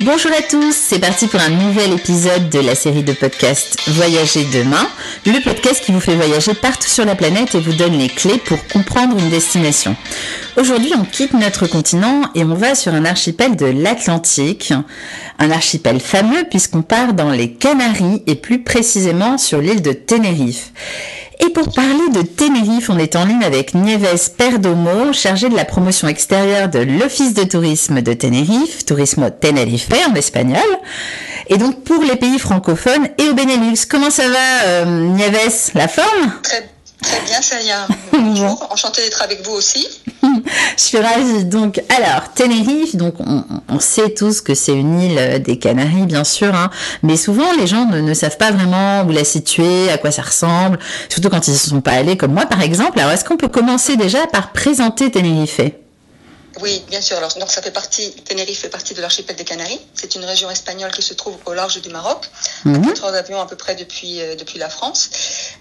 Bonjour 0.00 0.32
à 0.32 0.42
tous, 0.42 0.74
c'est 0.74 0.98
parti 0.98 1.28
pour 1.28 1.40
un 1.40 1.50
nouvel 1.50 1.92
épisode 1.92 2.50
de 2.50 2.58
la 2.58 2.74
série 2.74 3.04
de 3.04 3.12
podcasts 3.12 3.78
Voyager 3.90 4.44
demain, 4.52 4.88
le 5.24 5.40
podcast 5.40 5.84
qui 5.84 5.92
vous 5.92 6.00
fait 6.00 6.16
voyager 6.16 6.52
partout 6.52 6.88
sur 6.88 7.04
la 7.04 7.14
planète 7.14 7.54
et 7.54 7.60
vous 7.60 7.72
donne 7.72 7.96
les 7.96 8.08
clés 8.08 8.38
pour 8.38 8.58
comprendre 8.66 9.16
une 9.16 9.30
destination. 9.30 9.94
Aujourd'hui, 10.56 10.92
on 10.98 11.04
quitte 11.04 11.32
notre 11.32 11.68
continent 11.68 12.22
et 12.34 12.42
on 12.42 12.54
va 12.54 12.74
sur 12.74 12.92
un 12.92 13.04
archipel 13.04 13.54
de 13.54 13.66
l'Atlantique, 13.66 14.74
un 15.38 15.50
archipel 15.52 16.00
fameux 16.00 16.44
puisqu'on 16.50 16.82
part 16.82 17.14
dans 17.14 17.30
les 17.30 17.52
Canaries 17.52 18.22
et 18.26 18.34
plus 18.34 18.62
précisément 18.64 19.38
sur 19.38 19.60
l'île 19.60 19.80
de 19.80 19.92
Tenerife. 19.92 20.72
Et 21.40 21.50
pour 21.50 21.72
parler 21.72 22.08
de 22.12 22.22
Tenerife, 22.22 22.90
on 22.90 22.98
est 22.98 23.16
en 23.16 23.24
ligne 23.24 23.44
avec 23.44 23.74
Nieves 23.74 24.30
Perdomo, 24.36 25.12
chargé 25.12 25.48
de 25.48 25.56
la 25.56 25.64
promotion 25.64 26.08
extérieure 26.08 26.68
de 26.68 26.78
l'Office 26.78 27.34
de 27.34 27.44
tourisme 27.44 28.02
de 28.02 28.12
Tenerife, 28.12 28.84
Turismo 28.84 29.30
Tenerife 29.30 29.88
en 30.08 30.14
espagnol, 30.14 30.60
et 31.48 31.56
donc 31.56 31.82
pour 31.82 32.02
les 32.02 32.16
pays 32.16 32.38
francophones 32.38 33.08
et 33.18 33.28
au 33.28 33.34
Benelux. 33.34 33.86
Comment 33.88 34.10
ça 34.10 34.28
va, 34.28 34.66
euh, 34.66 34.84
Nieves? 34.84 35.70
La 35.74 35.88
forme? 35.88 36.32
Très 37.02 37.20
bien, 37.22 37.42
Célia. 37.42 37.86
Bonjour, 38.12 38.68
enchantée 38.70 39.02
d'être 39.02 39.22
avec 39.22 39.44
vous 39.46 39.52
aussi. 39.52 39.86
Je 40.76 40.82
suis 40.82 40.98
ravie. 40.98 41.44
Donc, 41.44 41.82
alors, 41.88 42.32
Tenerife, 42.34 42.96
donc 42.96 43.14
on, 43.20 43.44
on 43.68 43.80
sait 43.80 44.10
tous 44.10 44.40
que 44.40 44.54
c'est 44.54 44.72
une 44.72 45.00
île 45.00 45.42
des 45.42 45.58
Canaries, 45.58 46.06
bien 46.06 46.24
sûr, 46.24 46.54
hein, 46.54 46.70
mais 47.02 47.16
souvent 47.16 47.52
les 47.58 47.66
gens 47.66 47.86
ne, 47.86 48.00
ne, 48.00 48.14
savent 48.14 48.36
pas 48.36 48.50
vraiment 48.50 49.04
où 49.04 49.10
la 49.10 49.24
situer, 49.24 49.90
à 49.90 49.98
quoi 49.98 50.10
ça 50.10 50.22
ressemble, 50.22 50.78
surtout 51.08 51.28
quand 51.28 51.46
ils 51.46 51.52
ne 51.52 51.58
sont 51.58 51.80
pas 51.80 51.92
allés, 51.92 52.16
comme 52.16 52.32
moi 52.32 52.46
par 52.46 52.62
exemple. 52.62 52.98
Alors, 52.98 53.12
est-ce 53.12 53.24
qu'on 53.24 53.36
peut 53.36 53.48
commencer 53.48 53.96
déjà 53.96 54.26
par 54.26 54.52
présenter 54.52 55.10
Tenerife? 55.10 55.60
Oui, 56.64 56.82
bien 56.88 57.00
sûr. 57.00 57.16
Alors, 57.18 57.32
donc, 57.38 57.50
ça 57.52 57.62
fait 57.62 57.70
partie, 57.70 58.10
Tenerife 58.24 58.60
fait 58.60 58.68
partie 58.68 58.94
de 58.94 59.00
l'archipel 59.00 59.36
des 59.36 59.44
Canaries. 59.44 59.80
C'est 59.94 60.14
une 60.16 60.24
région 60.24 60.50
espagnole 60.50 60.90
qui 60.90 61.02
se 61.02 61.14
trouve 61.14 61.36
au 61.46 61.52
large 61.54 61.80
du 61.80 61.88
Maroc, 61.90 62.28
Mhm. 62.64 62.74
à 62.82 62.86
4 62.88 63.04
heures 63.04 63.12
d'avion 63.12 63.40
à 63.40 63.46
peu 63.46 63.56
près 63.56 63.74
depuis, 63.76 64.20
euh, 64.20 64.34
depuis 64.34 64.58
la 64.58 64.68
France. 64.68 65.10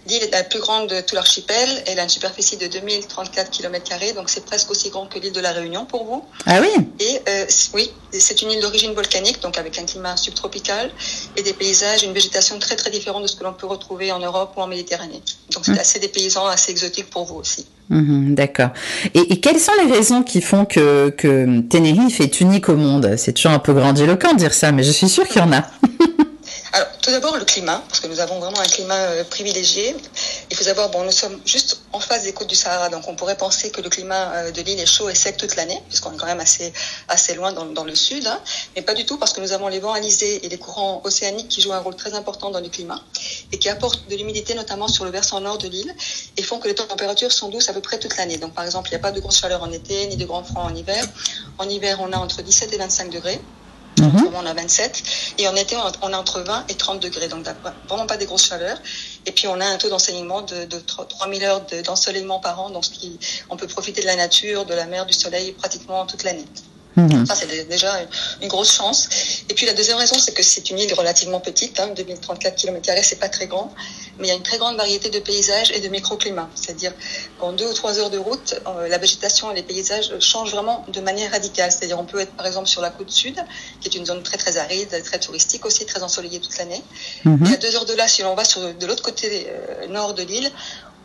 L'île 0.07 0.23
est 0.23 0.31
la 0.31 0.43
plus 0.43 0.59
grande 0.59 0.89
de 0.89 1.01
tout 1.01 1.15
l'archipel. 1.15 1.83
Elle 1.87 1.99
a 1.99 2.03
une 2.03 2.09
superficie 2.09 2.57
de 2.57 2.67
2034 2.67 3.51
km, 3.51 4.13
donc 4.15 4.29
c'est 4.29 4.45
presque 4.45 4.71
aussi 4.71 4.89
grand 4.89 5.07
que 5.07 5.19
l'île 5.19 5.31
de 5.33 5.39
la 5.41 5.51
Réunion 5.51 5.85
pour 5.85 6.05
vous. 6.05 6.25
Ah 6.45 6.59
oui? 6.61 6.69
Et 6.99 7.21
euh, 7.29 7.45
oui, 7.73 7.91
c'est 8.11 8.41
une 8.41 8.51
île 8.51 8.61
d'origine 8.61 8.93
volcanique, 8.93 9.41
donc 9.41 9.57
avec 9.57 9.77
un 9.79 9.85
climat 9.85 10.17
subtropical 10.17 10.91
et 11.35 11.43
des 11.43 11.53
paysages, 11.53 12.03
une 12.03 12.13
végétation 12.13 12.57
très 12.59 12.75
très 12.75 12.89
différente 12.89 13.23
de 13.23 13.27
ce 13.27 13.35
que 13.35 13.43
l'on 13.43 13.53
peut 13.53 13.67
retrouver 13.67 14.11
en 14.11 14.19
Europe 14.19 14.53
ou 14.57 14.61
en 14.61 14.67
Méditerranée. 14.67 15.21
Donc 15.53 15.65
c'est 15.65 15.79
assez 15.79 15.99
dépaysant, 15.99 16.45
assez 16.47 16.71
exotique 16.71 17.09
pour 17.09 17.25
vous 17.25 17.35
aussi. 17.35 17.65
Mhm, 17.89 18.35
D'accord. 18.35 18.69
Et, 19.13 19.33
et 19.33 19.39
quelles 19.39 19.59
sont 19.59 19.73
les 19.85 19.91
raisons 19.91 20.23
qui 20.23 20.41
font 20.41 20.65
que, 20.65 21.09
que 21.09 21.61
Tenerife 21.61 22.21
est 22.21 22.41
unique 22.41 22.69
au 22.69 22.75
monde? 22.75 23.15
C'est 23.17 23.33
toujours 23.33 23.51
un 23.51 23.59
peu 23.59 23.73
grandiloquent 23.73 24.33
de 24.33 24.39
dire 24.39 24.53
ça, 24.53 24.71
mais 24.71 24.83
je 24.83 24.91
suis 24.91 25.09
sûre 25.09 25.27
qu'il 25.27 25.41
y 25.41 25.43
en 25.43 25.51
a. 25.51 25.63
Alors, 26.73 26.87
tout 27.03 27.11
d'abord, 27.11 27.37
le 27.37 27.45
climat, 27.45 27.83
parce 27.87 27.99
que 27.99 28.07
nous 28.07 28.19
avons 28.19 28.39
vraiment 28.39 28.59
un 28.59 28.65
climat 28.65 28.95
euh, 28.95 29.23
privilégié. 29.29 29.95
Il 30.49 30.57
faut 30.57 30.63
savoir, 30.63 30.89
bon, 30.89 31.03
nous 31.03 31.11
sommes 31.11 31.39
juste 31.45 31.81
en 31.91 31.99
face 31.99 32.23
des 32.23 32.33
côtes 32.33 32.47
du 32.47 32.55
Sahara, 32.55 32.89
donc 32.89 33.07
on 33.07 33.15
pourrait 33.15 33.37
penser 33.37 33.69
que 33.71 33.81
le 33.81 33.89
climat 33.89 34.31
euh, 34.33 34.51
de 34.51 34.61
l'île 34.61 34.79
est 34.79 34.85
chaud 34.85 35.09
et 35.09 35.15
sec 35.15 35.37
toute 35.37 35.55
l'année, 35.55 35.81
puisqu'on 35.87 36.13
est 36.13 36.17
quand 36.17 36.25
même 36.25 36.39
assez, 36.39 36.73
assez 37.07 37.33
loin 37.33 37.51
dans, 37.51 37.65
dans 37.65 37.83
le 37.83 37.95
sud, 37.95 38.25
hein. 38.27 38.39
mais 38.75 38.81
pas 38.81 38.93
du 38.93 39.05
tout, 39.05 39.17
parce 39.17 39.33
que 39.33 39.41
nous 39.41 39.51
avons 39.51 39.67
les 39.67 39.79
vents 39.79 39.93
alizés 39.93 40.45
et 40.45 40.49
les 40.49 40.57
courants 40.57 41.01
océaniques 41.03 41.49
qui 41.49 41.61
jouent 41.61 41.73
un 41.73 41.79
rôle 41.79 41.95
très 41.95 42.13
important 42.13 42.49
dans 42.51 42.59
le 42.59 42.69
climat 42.69 43.01
et 43.51 43.57
qui 43.57 43.69
apportent 43.69 44.07
de 44.09 44.15
l'humidité, 44.15 44.53
notamment 44.55 44.87
sur 44.87 45.05
le 45.05 45.11
versant 45.11 45.39
nord 45.39 45.57
de 45.57 45.67
l'île, 45.67 45.93
et 46.37 46.43
font 46.43 46.59
que 46.59 46.67
les 46.67 46.75
températures 46.75 47.31
sont 47.31 47.49
douces 47.49 47.69
à 47.69 47.73
peu 47.73 47.81
près 47.81 47.99
toute 47.99 48.17
l'année. 48.17 48.37
Donc, 48.37 48.53
par 48.53 48.65
exemple, 48.65 48.89
il 48.89 48.93
n'y 48.93 48.97
a 48.97 48.99
pas 48.99 49.11
de 49.11 49.19
grosse 49.19 49.39
chaleur 49.39 49.63
en 49.63 49.71
été, 49.71 50.07
ni 50.07 50.17
de 50.17 50.25
grand 50.25 50.43
froid 50.43 50.63
en 50.63 50.75
hiver. 50.75 51.05
En 51.57 51.69
hiver, 51.69 51.99
on 52.01 52.11
a 52.11 52.17
entre 52.17 52.41
17 52.41 52.73
et 52.73 52.77
25 52.77 53.09
degrés. 53.09 53.39
Moment, 54.01 54.39
on 54.43 54.45
a 54.45 54.53
27. 54.53 55.03
Et 55.37 55.47
en 55.47 55.55
été, 55.55 55.75
on 56.01 56.13
a 56.13 56.17
entre 56.17 56.41
20 56.41 56.65
et 56.69 56.75
30 56.75 56.99
degrés. 56.99 57.27
Donc, 57.27 57.45
vraiment 57.87 58.07
pas 58.07 58.17
des 58.17 58.25
grosses 58.25 58.45
chaleurs. 58.45 58.77
Et 59.25 59.31
puis, 59.31 59.47
on 59.47 59.59
a 59.61 59.65
un 59.65 59.77
taux 59.77 59.89
d'enseignement 59.89 60.41
de, 60.41 60.65
de 60.65 60.79
3000 60.79 61.43
heures 61.43 61.65
de- 61.65 61.81
d'ensoleillement 61.81 62.39
par 62.39 62.59
an. 62.59 62.69
Donc, 62.69 62.83
ce 62.85 62.89
qui, 62.91 63.19
on 63.49 63.55
peut 63.57 63.67
profiter 63.67 64.01
de 64.01 64.05
la 64.07 64.15
nature, 64.15 64.65
de 64.65 64.73
la 64.73 64.85
mer, 64.85 65.05
du 65.05 65.13
soleil 65.13 65.53
pratiquement 65.53 66.05
toute 66.05 66.23
l'année. 66.23 66.45
Mhm. 66.95 67.25
Ça, 67.25 67.33
c'est 67.33 67.67
déjà 67.67 67.91
une 68.41 68.47
grosse 68.49 68.71
chance. 68.71 69.09
Et 69.49 69.53
puis, 69.53 69.65
la 69.65 69.73
deuxième 69.73 69.97
raison, 69.97 70.15
c'est 70.19 70.33
que 70.33 70.43
c'est 70.43 70.69
une 70.69 70.77
île 70.77 70.93
relativement 70.93 71.39
petite. 71.39 71.79
Hein, 71.79 71.87
2034 71.95 72.55
km, 72.55 72.93
c'est 73.03 73.15
pas 73.19 73.29
très 73.29 73.47
grand. 73.47 73.73
Mais 74.19 74.27
il 74.27 74.29
y 74.29 74.33
a 74.33 74.35
une 74.35 74.43
très 74.43 74.57
grande 74.57 74.77
variété 74.77 75.09
de 75.09 75.19
paysages 75.19 75.71
et 75.71 75.79
de 75.79 75.87
microclimats. 75.89 76.49
C'est-à-dire 76.55 76.93
qu'en 77.39 77.51
deux 77.53 77.67
ou 77.67 77.73
trois 77.73 77.99
heures 77.99 78.09
de 78.09 78.17
route, 78.17 78.55
euh, 78.67 78.87
la 78.87 78.97
végétation 78.97 79.51
et 79.51 79.55
les 79.55 79.63
paysages 79.63 80.19
changent 80.19 80.51
vraiment 80.51 80.85
de 80.87 81.01
manière 81.01 81.31
radicale. 81.31 81.71
C'est-à-dire, 81.71 81.99
on 81.99 82.05
peut 82.05 82.19
être, 82.19 82.33
par 82.33 82.45
exemple, 82.45 82.67
sur 82.67 82.81
la 82.81 82.89
côte 82.89 83.09
sud, 83.09 83.35
qui 83.79 83.87
est 83.87 83.95
une 83.95 84.05
zone 84.05 84.21
très, 84.23 84.37
très 84.37 84.57
aride, 84.57 85.01
très 85.03 85.19
touristique 85.19 85.65
aussi, 85.65 85.85
très 85.85 86.03
ensoleillée 86.03 86.39
toute 86.39 86.57
l'année. 86.57 86.83
Mhm. 87.25 87.47
Et 87.47 87.53
à 87.53 87.57
deux 87.57 87.75
heures 87.75 87.85
de 87.85 87.93
là, 87.93 88.07
si 88.07 88.21
l'on 88.21 88.35
va 88.35 88.45
sur, 88.45 88.73
de 88.73 88.85
l'autre 88.85 89.03
côté 89.03 89.47
euh, 89.49 89.87
nord 89.87 90.13
de 90.13 90.23
l'île, 90.23 90.51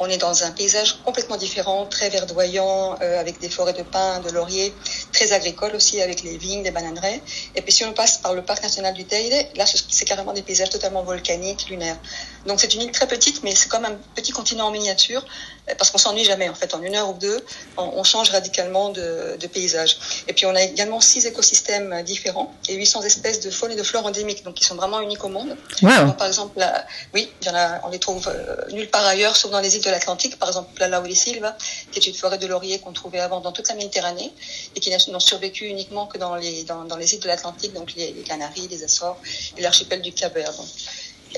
on 0.00 0.08
est 0.08 0.18
dans 0.18 0.44
un 0.44 0.50
paysage 0.52 1.00
complètement 1.04 1.36
différent, 1.36 1.86
très 1.86 2.08
verdoyant, 2.08 2.96
euh, 3.02 3.20
avec 3.20 3.40
des 3.40 3.48
forêts 3.48 3.72
de 3.72 3.82
pins, 3.82 4.20
de 4.20 4.30
lauriers, 4.30 4.72
très 5.12 5.32
agricole 5.32 5.74
aussi, 5.74 6.00
avec 6.00 6.22
les 6.22 6.36
vignes, 6.38 6.62
les 6.62 6.70
bananeraies. 6.70 7.20
Et 7.56 7.62
puis 7.62 7.72
si 7.72 7.84
on 7.84 7.92
passe 7.92 8.18
par 8.18 8.34
le 8.34 8.42
parc 8.42 8.62
national 8.62 8.94
du 8.94 9.04
Teide, 9.04 9.48
là, 9.56 9.66
ce- 9.66 9.78
c'est 9.88 10.04
carrément 10.04 10.32
des 10.32 10.42
paysages 10.42 10.70
totalement 10.70 11.02
volcaniques, 11.02 11.68
lunaires. 11.68 11.98
Donc 12.46 12.60
c'est 12.60 12.72
une 12.74 12.82
île 12.82 12.92
très 12.92 13.06
petite, 13.08 13.42
mais 13.42 13.54
c'est 13.54 13.68
comme 13.68 13.84
un 13.84 13.96
petit 14.14 14.32
continent 14.32 14.68
en 14.68 14.70
miniature, 14.70 15.24
euh, 15.68 15.74
parce 15.76 15.90
qu'on 15.90 15.98
s'ennuie 15.98 16.24
jamais. 16.24 16.48
En 16.48 16.54
fait, 16.54 16.74
en 16.74 16.82
une 16.82 16.94
heure 16.94 17.10
ou 17.10 17.14
deux, 17.14 17.44
on, 17.76 17.82
on 17.96 18.04
change 18.04 18.30
radicalement 18.30 18.90
de, 18.90 19.36
de 19.38 19.46
paysage. 19.46 19.98
Et 20.28 20.32
puis 20.32 20.46
on 20.46 20.54
a 20.54 20.62
également 20.62 21.00
six 21.00 21.26
écosystèmes 21.26 22.02
différents 22.04 22.54
et 22.68 22.74
800 22.74 23.02
espèces 23.02 23.40
de 23.40 23.50
faune 23.50 23.72
et 23.72 23.76
de 23.76 23.82
flore 23.82 24.06
endémiques, 24.06 24.44
donc 24.44 24.54
qui 24.54 24.64
sont 24.64 24.76
vraiment 24.76 25.00
uniques 25.00 25.24
au 25.24 25.28
monde. 25.28 25.56
Wow. 25.82 26.06
Donc, 26.06 26.16
par 26.16 26.26
exemple, 26.28 26.58
là, 26.58 26.86
oui, 27.14 27.30
y 27.44 27.48
en 27.50 27.54
a, 27.54 27.80
on 27.84 27.88
les 27.90 27.98
trouve 27.98 28.28
euh, 28.28 28.56
nulle 28.72 28.88
part 28.88 29.04
ailleurs, 29.04 29.36
sauf 29.36 29.50
dans 29.50 29.60
les 29.60 29.74
îles 29.76 29.82
de 29.82 29.87
l'Atlantique. 29.90 30.38
Par 30.38 30.48
exemple, 30.48 30.68
la 30.78 30.88
Lauri 30.88 31.14
Silva, 31.14 31.56
qui 31.90 31.98
est 31.98 32.06
une 32.06 32.14
forêt 32.14 32.38
de 32.38 32.46
lauriers 32.46 32.78
qu'on 32.78 32.92
trouvait 32.92 33.20
avant 33.20 33.40
dans 33.40 33.52
toute 33.52 33.68
la 33.68 33.74
Méditerranée 33.74 34.32
et 34.74 34.80
qui 34.80 34.90
n'ont 35.10 35.20
survécu 35.20 35.66
uniquement 35.66 36.06
que 36.06 36.18
dans 36.18 36.34
les, 36.36 36.64
dans, 36.64 36.84
dans 36.84 36.96
les 36.96 37.14
îles 37.14 37.20
de 37.20 37.26
l'Atlantique, 37.26 37.72
donc 37.72 37.94
les, 37.96 38.12
les 38.12 38.22
Canaries, 38.22 38.68
les 38.70 38.84
Açores 38.84 39.18
et 39.56 39.62
l'archipel 39.62 40.00
du 40.02 40.12
Cap 40.12 40.34
Vert. 40.34 40.52
Donc, 40.52 40.66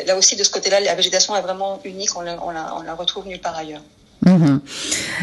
là 0.06 0.16
aussi, 0.16 0.36
de 0.36 0.44
ce 0.44 0.50
côté-là, 0.50 0.80
la 0.80 0.94
végétation 0.94 1.36
est 1.36 1.42
vraiment 1.42 1.80
unique, 1.84 2.16
on 2.16 2.20
la, 2.20 2.42
on 2.44 2.50
la, 2.50 2.74
on 2.76 2.82
la 2.82 2.94
retrouve 2.94 3.26
nulle 3.26 3.40
part 3.40 3.56
ailleurs. 3.56 3.82
Mhm. 4.26 4.60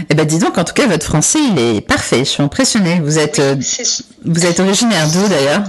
Eh 0.09 0.13
ben, 0.15 0.25
dis 0.25 0.39
donc, 0.39 0.57
en 0.57 0.63
tout 0.63 0.73
cas, 0.73 0.87
votre 0.87 1.05
français, 1.05 1.39
il 1.39 1.59
est 1.59 1.81
parfait. 1.81 2.19
Je 2.19 2.31
suis 2.31 2.43
impressionnée. 2.43 2.99
Vous 2.99 3.19
êtes, 3.19 3.39
euh, 3.39 3.55
vous 4.25 4.45
êtes 4.45 4.59
originaire 4.59 5.07
d'où 5.11 5.27
d'ailleurs? 5.27 5.63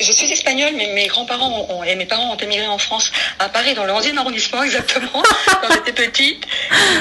Je 0.00 0.10
suis 0.12 0.30
espagnole, 0.32 0.72
mais 0.76 0.92
mes 0.92 1.06
grands-parents 1.06 1.66
ont- 1.70 1.84
et 1.84 1.94
mes 1.94 2.06
parents 2.06 2.32
ont 2.32 2.36
émigré 2.36 2.66
en 2.66 2.78
France, 2.78 3.12
à 3.38 3.48
Paris, 3.48 3.74
dans 3.74 3.84
le 3.84 3.92
11e 3.92 4.18
arrondissement 4.18 4.62
exactement, 4.68 5.22
quand 5.22 5.72
j'étais 5.72 5.92
petite. 5.92 6.44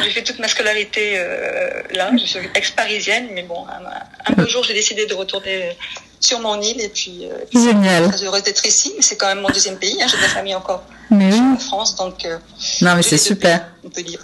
J'ai 0.03 0.09
fait 0.11 0.23
toute 0.23 0.39
ma 0.39 0.47
scolarité 0.47 1.13
euh, 1.17 1.81
là. 1.91 2.11
Je 2.19 2.25
suis 2.25 2.39
ex-parisienne, 2.53 3.29
mais 3.31 3.43
bon, 3.43 3.65
un, 3.67 4.31
un 4.31 4.33
beau 4.35 4.47
jour, 4.47 4.63
j'ai 4.63 4.73
décidé 4.75 5.05
de 5.07 5.13
retourner 5.15 5.75
sur 6.23 6.39
mon 6.39 6.59
île 6.61 6.79
et 6.81 6.89
puis, 6.89 7.21
euh, 7.23 7.35
Génial. 7.53 8.09
très 8.11 8.23
heureuse 8.23 8.43
d'être 8.43 8.65
ici. 8.65 8.93
Mais 8.95 9.01
c'est 9.01 9.15
quand 9.17 9.27
même 9.27 9.41
mon 9.41 9.49
deuxième 9.49 9.77
pays. 9.77 9.97
Hein, 10.01 10.05
j'ai 10.09 10.17
de 10.17 10.21
la 10.21 10.29
famille 10.29 10.55
encore 10.55 10.83
Mais 11.11 11.31
oui. 11.33 11.39
en 11.39 11.57
France, 11.57 11.95
donc 11.95 12.25
euh, 12.25 12.37
Non, 12.81 12.95
mais 12.95 13.01
c'est 13.03 13.17
super. 13.17 13.59
pays, 13.59 13.69
on 13.85 13.89
peut 13.89 14.01
dire. 14.03 14.19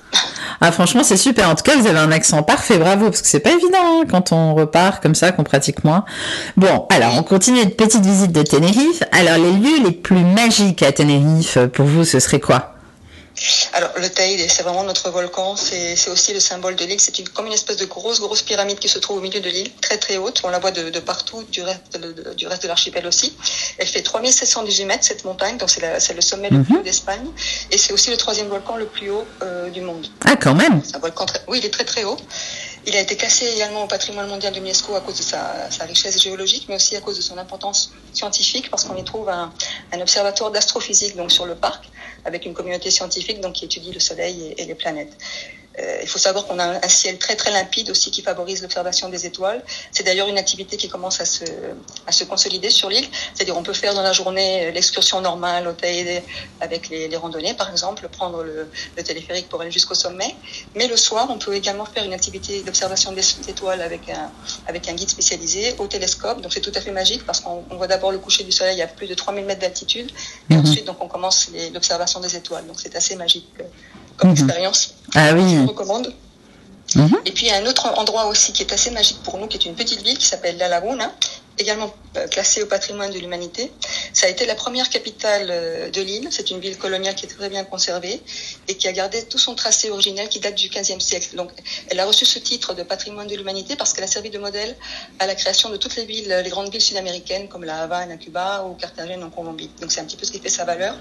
Ah, 0.62 0.72
franchement, 0.72 1.04
c'est 1.04 1.18
super. 1.18 1.50
En 1.50 1.56
tout 1.56 1.64
cas, 1.64 1.76
vous 1.76 1.88
avez 1.88 2.00
un 2.00 2.12
accent 2.12 2.42
parfait. 2.44 2.78
Bravo. 2.78 3.06
Parce 3.10 3.22
que 3.22 3.28
c'est 3.28 3.40
pas 3.42 3.52
évident 3.52 4.02
hein, 4.02 4.04
quand 4.10 4.32
on 4.32 4.56
repart 4.56 5.02
comme 5.04 5.16
ça, 5.16 5.32
qu'on 5.32 5.44
pratique 5.44 5.84
moins. 5.84 6.06
Bon, 6.58 6.86
alors, 6.90 7.14
on 7.18 7.24
continue 7.24 7.62
une 7.62 7.72
petite 7.72 8.06
visite 8.06 8.32
de 8.32 8.42
Tenerife. 8.44 9.04
Alors, 9.12 9.38
les 9.38 9.52
lieux 9.54 9.84
les 9.84 9.92
plus 9.92 10.24
magiques 10.24 10.84
à 10.84 10.92
Tenerife, 10.92 11.58
pour 11.74 11.86
vous, 11.86 12.06
ce 12.06 12.20
serait 12.20 12.40
quoi? 12.40 12.76
Alors, 13.74 13.92
le 13.98 14.10
Teide, 14.10 14.50
c'est 14.50 14.64
vraiment 14.64 14.84
notre 14.84 15.10
volcan. 15.10 15.56
C'est 15.56 16.10
aussi 16.10 16.34
le 16.34 16.40
symbole 16.40 16.76
de 16.76 16.86
l'île. 16.86 17.00
C'est 17.00 17.18
une, 17.20 17.28
comme 17.30 17.46
une 17.48 17.54
espèce 17.54 17.78
de 17.78 17.86
grosse, 17.86 18.20
grosse 18.20 18.42
pyramide 18.42 18.80
qui 18.80 18.90
se 18.90 19.00
trouve 19.00 19.18
au 19.18 19.22
milieu 19.22 19.40
de 19.40 19.50
l'île, 19.50 19.72
très, 19.82 19.98
très 19.98 20.18
haute. 20.18 20.42
On 20.44 20.50
la 20.50 20.60
voit 20.60 20.72
de, 20.72 20.90
de 20.90 21.00
partout, 21.00 21.44
du 21.44 21.62
reste 21.62 21.98
de, 21.98 22.12
de- 22.12 22.34
du 22.34 22.48
reste 22.48 22.64
de 22.64 22.68
l'archipel 22.68 23.06
aussi. 23.08 23.34
Elle 23.78 23.88
fait 23.88 24.02
3718 24.02 24.86
mètres, 24.86 25.04
cette 25.04 25.24
montagne. 25.26 25.58
Donc, 25.58 25.70
c'est 25.70 26.14
le 26.14 26.22
sommet 26.22 26.50
le 26.50 26.64
plus 26.64 26.74
haut 26.80 26.84
d'Espagne. 26.84 27.28
Et 27.72 27.78
c'est 27.78 27.94
aussi 27.94 28.10
le 28.10 28.18
troisième 28.18 28.48
volcan 28.48 28.76
le 28.76 28.86
plus 28.86 29.10
haut 29.12 29.26
euh, 29.44 29.70
du 29.70 29.82
monde. 29.82 30.08
Ah, 30.26 30.36
quand 30.36 30.56
même. 30.56 30.82
Un 30.94 31.00
volcan 31.00 31.26
très, 31.26 31.42
oui, 31.48 31.60
il 31.62 31.66
est 31.66 31.70
très, 31.70 31.86
très 31.86 32.04
haut. 32.04 32.18
Il 32.90 32.96
a 32.96 33.02
été 33.02 33.16
classé 33.16 33.46
également 33.46 33.84
au 33.84 33.88
patrimoine 33.88 34.28
mondial 34.28 34.52
de 34.52 34.58
l'UNESCO 34.58 34.96
à 34.96 35.02
cause 35.02 35.16
de 35.16 35.22
sa, 35.22 35.70
richesse 35.82 36.20
géologique, 36.20 36.66
mais 36.70 36.76
aussi 36.76 36.96
à 36.96 37.02
cause 37.02 37.18
de 37.18 37.22
son 37.22 37.38
importance 37.38 37.92
scientifique, 38.12 38.72
parce 38.72 38.84
qu'on 38.84 38.98
y 38.98 39.04
trouve 39.04 39.30
un, 39.30 39.54
observatoire 40.02 40.50
d'astrophysique 40.50 41.16
donc 41.16 41.32
sur 41.32 41.46
le 41.46 41.54
parc, 41.54 41.88
avec 42.26 42.48
une 42.48 42.56
communauté 42.56 42.90
scientifique 42.90 43.42
qui 43.54 43.66
étudie 43.66 43.92
le 43.92 44.00
Soleil 44.00 44.56
et 44.58 44.66
les 44.66 44.74
planètes. 44.74 45.16
Il 46.02 46.08
faut 46.08 46.20
savoir 46.20 46.46
qu'on 46.46 46.60
a 46.60 46.86
un 46.86 46.90
ciel 46.90 47.18
très 47.18 47.36
très 47.36 47.52
limpide 47.52 47.90
aussi 47.90 48.12
qui 48.12 48.22
favorise 48.22 48.62
l'observation 48.62 49.10
des 49.10 49.26
étoiles. 49.26 49.64
C'est 49.92 50.04
d'ailleurs 50.04 50.28
une 50.28 50.38
activité 50.38 50.78
qui 50.78 50.90
commence 50.90 51.22
à 51.22 51.26
se, 51.26 51.46
à 52.08 52.12
se 52.12 52.24
consolider 52.24 52.70
sur 52.70 52.90
l'île. 52.90 53.08
C'est-à-dire 53.34 53.58
on 53.58 53.64
peut 53.64 53.74
faire 53.74 53.94
dans 53.94 54.02
la 54.02 54.14
journée 54.14 54.72
l'excursion 54.72 55.22
normale 55.22 55.68
au 55.68 55.74
avec 56.62 56.90
les, 56.90 57.08
les, 57.08 57.18
randonnées 57.18 57.54
par 57.54 57.70
exemple, 57.70 58.08
prendre 58.10 58.44
le, 58.44 58.70
le 58.98 59.04
téléphérique 59.04 59.48
pour 59.50 59.62
aller 59.62 59.72
jusqu'au 59.72 59.96
sommet. 59.96 60.36
Mais 60.76 60.88
le 60.88 60.98
soir, 60.98 61.28
on 61.30 61.38
peut 61.38 61.56
également 61.56 61.86
faire 61.86 62.04
une 62.04 62.14
activité 62.14 62.62
d'observation 62.62 63.12
des 63.12 63.24
étoiles 63.48 63.82
avec 63.82 64.10
un, 64.10 64.32
avec 64.68 64.88
un 64.90 64.94
guide 64.94 65.10
spécialisé 65.10 65.76
au 65.78 65.88
télescope. 65.88 66.42
Donc 66.42 66.54
c'est 66.54 66.62
tout 66.62 66.72
à 66.76 66.82
fait 66.82 66.92
magique 66.92 67.26
parce 67.26 67.40
qu'on 67.40 67.64
voit 67.72 67.88
d'abord 67.88 68.12
le 68.12 68.20
coucher 68.20 68.44
du 68.44 68.52
soleil 68.52 68.82
à 68.82 68.88
plus 68.88 69.08
de 69.08 69.14
3000 69.14 69.46
mètres 69.46 69.62
d'altitude 69.62 70.12
et 70.50 70.56
mhm. 70.56 70.62
ensuite 70.62 70.86
donc 70.86 70.98
on 71.02 71.08
commence 71.08 71.50
l'observation 71.74 72.20
des 72.20 72.36
étoiles. 72.36 72.66
Donc 72.68 72.80
c'est 72.80 72.96
assez 72.96 73.16
magique 73.16 73.48
comme 74.20 74.32
expérience. 74.32 74.96
Ah 75.16 75.34
oui. 75.34 75.56
Je 75.56 75.68
recommande. 75.68 76.14
Mhm. 76.96 77.18
Et 77.26 77.32
puis 77.32 77.46
il 77.46 77.50
y 77.50 77.52
a 77.52 77.58
un 77.58 77.66
autre 77.66 77.88
endroit 77.98 78.26
aussi 78.26 78.52
qui 78.52 78.64
est 78.64 78.74
assez 78.74 78.92
magique 78.92 79.22
pour 79.24 79.38
nous, 79.38 79.48
qui 79.48 79.58
est 79.58 79.66
une 79.66 79.76
petite 79.76 80.04
ville 80.04 80.18
qui 80.18 80.26
s'appelle 80.26 80.58
La 80.58 80.68
Laguna, 80.68 81.12
également 81.60 81.94
euh, 82.18 82.28
classée 82.28 82.64
au 82.64 82.66
patrimoine 82.66 83.12
de 83.12 83.20
l'humanité. 83.20 83.72
Ça 84.14 84.28
a 84.28 84.30
été 84.30 84.46
la 84.46 84.56
première 84.56 84.90
capitale 84.90 85.48
euh, 85.52 85.90
de 85.90 86.02
l'île. 86.02 86.30
C'est 86.32 86.50
une 86.50 86.60
ville 86.60 86.78
coloniale 86.78 87.14
qui 87.16 87.26
est 87.26 87.30
très 87.30 87.50
bien 87.50 87.64
conservée 87.64 88.22
et 88.68 88.76
qui 88.76 88.88
a 88.88 88.94
gardé 88.94 89.24
tout 89.26 89.38
son 89.38 89.54
tracé 89.56 89.90
originel 89.90 90.30
qui 90.30 90.40
date 90.40 90.56
du 90.56 90.70
XVe 90.70 91.00
siècle. 91.00 91.36
Donc, 91.36 91.52
elle 91.90 92.00
a 92.00 92.06
reçu 92.06 92.26
ce 92.26 92.40
titre 92.40 92.74
de 92.74 92.84
patrimoine 92.84 93.28
de 93.28 93.36
l'humanité 93.36 93.76
parce 93.76 93.94
qu'elle 93.94 94.06
a 94.06 94.08
servi 94.08 94.30
de 94.30 94.40
modèle 94.40 94.76
à 95.20 95.28
la 95.28 95.36
création 95.36 95.70
de 95.70 95.78
toutes 95.78 95.96
les 95.98 96.06
villes, 96.06 96.42
les 96.44 96.50
grandes 96.50 96.72
villes 96.72 96.82
sud-américaines 96.82 97.48
comme 97.50 97.64
La 97.64 97.84
Havane 97.84 98.12
à 98.12 98.18
Cuba 98.18 98.66
ou 98.66 98.74
Carthagène 98.76 99.24
en 99.24 99.30
Colombie. 99.30 99.70
Donc, 99.82 99.92
c'est 99.92 100.00
un 100.00 100.06
petit 100.06 100.18
peu 100.18 100.26
ce 100.26 100.32
qui 100.32 100.40
fait 100.40 100.50
sa 100.50 100.66
valeur. 100.66 100.96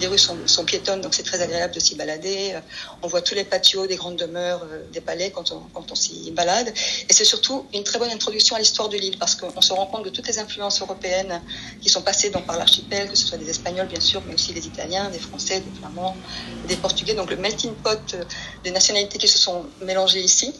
Les 0.00 0.06
rues 0.06 0.18
sont, 0.18 0.64
piétonnes, 0.64 1.00
donc 1.00 1.14
c'est 1.14 1.22
très 1.22 1.42
agréable 1.42 1.74
de 1.74 1.80
s'y 1.80 1.96
balader. 1.96 2.52
Euh, 2.54 2.60
on 3.02 3.08
voit 3.08 3.22
tous 3.22 3.34
les 3.34 3.44
patios 3.44 3.86
des 3.86 3.96
grandes 3.96 4.16
demeures, 4.16 4.64
des 4.92 5.00
palais 5.00 5.30
quand 5.30 5.52
on, 5.52 5.60
quand 5.74 5.90
on 5.90 5.94
s'y 5.94 6.30
balade. 6.30 6.72
Et 7.08 7.12
c'est 7.12 7.24
surtout 7.24 7.66
une 7.74 7.84
très 7.84 7.98
bonne 7.98 8.10
introduction 8.10 8.56
à 8.56 8.58
l'histoire 8.58 8.88
de 8.88 8.96
l'île 8.96 9.18
parce 9.18 9.34
qu'on 9.34 9.60
se 9.60 9.72
rend 9.72 9.86
compte 9.86 9.95
de 10.00 10.10
toutes 10.10 10.28
les 10.28 10.38
influences 10.38 10.80
européennes 10.80 11.42
qui 11.80 11.88
sont 11.88 12.02
passées 12.02 12.30
donc, 12.30 12.46
par 12.46 12.56
l'archipel, 12.56 13.08
que 13.08 13.16
ce 13.16 13.26
soit 13.26 13.38
des 13.38 13.48
Espagnols 13.50 13.88
bien 13.88 14.00
sûr, 14.00 14.22
mais 14.26 14.34
aussi 14.34 14.52
des 14.52 14.66
Italiens, 14.66 15.10
des 15.10 15.18
Français, 15.18 15.60
des 15.60 15.70
Flamands, 15.70 16.16
des 16.64 16.76
Portugais. 16.76 17.14
Donc 17.14 17.30
le 17.30 17.36
melting 17.36 17.74
pot 17.76 18.16
des 18.64 18.70
nationalités 18.70 19.18
qui 19.18 19.28
se 19.28 19.38
sont 19.38 19.66
mélangées 19.80 20.20
ici. 20.22 20.54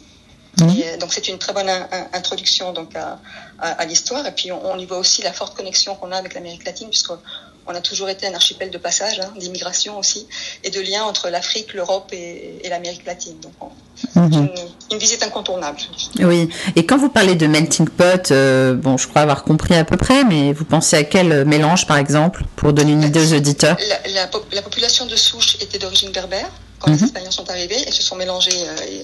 Mmh. 0.59 0.69
Et 0.69 0.97
donc 0.97 1.13
c'est 1.13 1.27
une 1.27 1.37
très 1.37 1.53
bonne 1.53 1.69
introduction 2.13 2.73
donc 2.73 2.95
à, 2.95 3.19
à, 3.59 3.85
l'histoire. 3.85 4.25
Et 4.25 4.31
puis 4.31 4.51
on, 4.51 4.77
y 4.77 4.85
voit 4.85 4.97
aussi 4.97 5.21
la 5.21 5.33
forte 5.33 5.55
connexion 5.55 5.95
qu'on 5.95 6.11
a 6.11 6.17
avec 6.17 6.33
l'Amérique 6.33 6.65
latine, 6.65 6.89
puisqu'on 6.89 7.19
a 7.67 7.81
toujours 7.81 8.09
été 8.09 8.27
un 8.27 8.33
archipel 8.33 8.71
de 8.71 8.77
passage, 8.77 9.19
hein, 9.19 9.31
d'immigration 9.37 9.97
aussi, 9.97 10.27
et 10.63 10.69
de 10.69 10.81
liens 10.81 11.03
entre 11.03 11.29
l'Afrique, 11.29 11.73
l'Europe 11.73 12.11
et, 12.11 12.59
et 12.63 12.69
l'Amérique 12.69 13.05
latine. 13.05 13.39
Donc 13.41 13.71
Mhm. 14.15 14.49
Une, 14.91 14.97
visite 14.97 15.23
incontournable. 15.23 15.77
Oui, 16.19 16.49
et 16.75 16.85
quand 16.85 16.97
vous 16.97 17.09
parlez 17.09 17.35
de 17.35 17.47
melting 17.47 17.87
pot, 17.89 18.31
euh, 18.31 18.73
bon, 18.73 18.97
je 18.97 19.07
crois 19.07 19.21
avoir 19.21 19.43
compris 19.43 19.75
à 19.75 19.83
peu 19.83 19.97
près, 19.97 20.23
mais 20.23 20.53
vous 20.53 20.65
pensez 20.65 20.95
à 20.95 21.03
quel 21.03 21.45
mélange, 21.45 21.87
par 21.87 21.97
exemple, 21.97 22.43
pour 22.55 22.73
donner 22.73 22.93
une 22.93 23.03
idée 23.03 23.19
aux 23.19 23.33
auditeurs? 23.35 23.77
la, 24.13 24.29
la, 24.53 24.61
population 24.61 25.05
de 25.05 25.15
souche 25.15 25.57
était 25.61 25.77
d'origine 25.77 26.11
berbère 26.11 26.49
quand 26.79 26.91
les 26.91 26.97
mhm. 26.97 27.05
Espagnols 27.05 27.31
sont 27.31 27.49
arrivés 27.49 27.87
et 27.87 27.91
se 27.91 28.03
sont 28.03 28.15
mélangés 28.15 28.51
euh, 28.67 29.01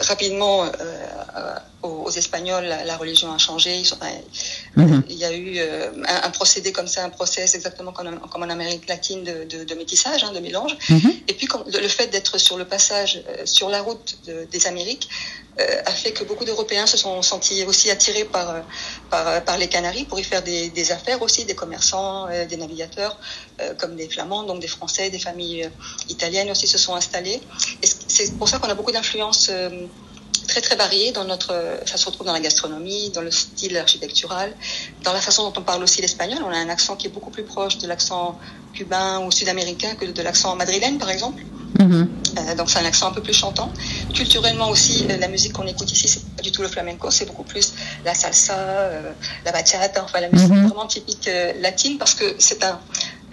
rapidement 0.00 0.64
euh, 0.64 1.01
aux, 1.82 2.10
Espagnols. 2.10 2.64
La, 2.64 2.96
religion 2.96 3.32
a 3.32 3.38
changé. 3.38 3.82
Mhm. 4.76 5.02
Il 5.08 5.16
y 5.16 5.24
a 5.24 5.32
eu 5.34 5.58
un, 6.06 6.30
procédé 6.30 6.72
comme 6.72 6.86
ça, 6.86 7.04
un 7.04 7.10
process 7.10 7.54
exactement 7.54 7.92
comme, 7.92 8.20
comme 8.30 8.42
en 8.42 8.50
Amérique 8.50 8.88
latine 8.88 9.24
de, 9.24 9.64
de, 9.64 9.74
métissage, 9.74 10.24
hein, 10.24 10.32
de 10.32 10.40
mélange. 10.40 10.76
Et 11.28 11.34
puis 11.34 11.48
le 11.66 11.88
fait 11.88 12.08
d'être 12.08 12.38
sur 12.38 12.56
le 12.56 12.64
passage, 12.64 13.22
sur 13.44 13.68
la 13.68 13.80
route 13.82 14.18
des 14.50 14.66
Amériques 14.66 15.08
euh, 15.60 15.82
a 15.84 15.90
fait 15.90 16.12
que 16.12 16.24
beaucoup 16.24 16.46
d'Européens 16.46 16.86
se 16.86 16.96
sont 16.96 17.20
sentis 17.20 17.62
aussi 17.64 17.90
attirés 17.90 18.24
par, 18.24 18.48
euh, 18.48 18.60
par, 19.10 19.44
par, 19.44 19.58
les 19.58 19.68
Canaries 19.68 20.04
pour 20.04 20.18
y 20.18 20.24
faire 20.24 20.42
des, 20.42 20.70
des 20.70 20.92
affaires 20.92 21.20
aussi, 21.20 21.44
des 21.44 21.54
commerçants, 21.54 22.26
euh, 22.28 22.46
des 22.46 22.56
navigateurs, 22.56 23.18
comme 23.78 23.94
des 23.94 24.08
Flamands, 24.08 24.42
donc 24.42 24.60
des 24.60 24.66
Français, 24.66 25.10
des 25.10 25.18
familles 25.18 25.70
italiennes 26.08 26.50
aussi 26.50 26.66
se 26.66 26.78
sont 26.78 26.94
installées. 26.96 27.40
Et 27.82 27.86
c'est 28.08 28.36
pour 28.38 28.48
ça 28.48 28.58
qu'on 28.58 28.68
a 28.68 28.74
beaucoup 28.74 28.90
d'influences 28.90 29.50
très 30.52 30.60
très 30.60 30.76
variées 30.76 31.12
dans 31.12 31.24
notre, 31.24 31.54
ça 31.86 31.96
se 31.96 32.04
retrouve 32.04 32.26
dans 32.26 32.34
la 32.34 32.40
gastronomie, 32.40 33.08
dans 33.10 33.22
le 33.22 33.30
style 33.30 33.78
architectural, 33.78 34.52
dans 35.02 35.14
la 35.14 35.20
façon 35.20 35.44
dont 35.44 35.60
on 35.60 35.62
parle 35.62 35.82
aussi 35.82 36.02
l'espagnol. 36.02 36.40
On 36.44 36.50
a 36.50 36.58
un 36.58 36.68
accent 36.68 36.94
qui 36.94 37.06
est 37.06 37.10
beaucoup 37.10 37.30
plus 37.30 37.44
proche 37.44 37.78
de 37.78 37.86
l'accent 37.88 38.38
cubain 38.74 39.20
ou 39.24 39.30
sud-américain 39.30 39.94
que 39.98 40.04
de 40.04 40.22
l'accent 40.22 40.54
madrilène, 40.54 40.98
par 40.98 41.10
exemple. 41.10 41.42
Mhm. 41.80 42.08
Euh, 42.38 42.54
donc 42.54 42.68
c'est 42.68 42.80
un 42.80 42.84
accent 42.84 43.08
un 43.08 43.12
peu 43.12 43.22
plus 43.22 43.32
chantant. 43.32 43.72
Culturellement 44.12 44.68
aussi, 44.68 45.06
euh, 45.08 45.16
la 45.16 45.28
musique 45.28 45.54
qu'on 45.54 45.66
écoute 45.66 45.90
ici, 45.90 46.06
c'est 46.06 46.24
pas 46.36 46.42
du 46.42 46.52
tout 46.52 46.60
le 46.60 46.68
flamenco, 46.68 47.10
c'est 47.10 47.24
beaucoup 47.24 47.44
plus 47.44 47.72
la 48.04 48.12
salsa, 48.12 48.58
euh, 48.58 49.12
la 49.46 49.52
bachata, 49.52 50.04
enfin 50.04 50.20
la 50.20 50.28
musique 50.28 50.50
mhm. 50.50 50.66
vraiment 50.66 50.86
typique 50.86 51.30
latine, 51.60 51.96
parce 51.96 52.14
que 52.14 52.26
c'est 52.38 52.62
un 52.62 52.78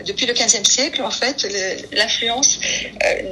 depuis 0.05 0.25
le 0.25 0.33
XVe 0.33 0.63
siècle, 0.63 1.01
en 1.01 1.11
fait, 1.11 1.47
l'influence 1.91 2.59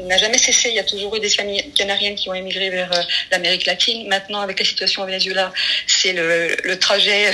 n'a 0.06 0.18
jamais 0.18 0.38
cessé. 0.38 0.69
Il 0.69 0.75
y 0.75 0.80
a 0.80 0.84
toujours 0.84 1.16
eu 1.16 1.19
des 1.19 1.30
familles 1.30 1.72
canariennes 1.74 2.16
qui 2.16 2.30
ont 2.30 2.34
émigré 2.34 2.69
vers 2.69 2.92
l'Amérique 3.31 3.66
latine. 3.66 4.08
Maintenant, 4.08 4.42
avec 4.42 4.60
la 4.60 4.66
situation 4.66 5.04
au 5.04 5.06
Venezuela, 5.06 5.54
c'est 5.88 6.14
le, 6.14 6.56
le, 6.64 6.80
trajet 6.80 7.28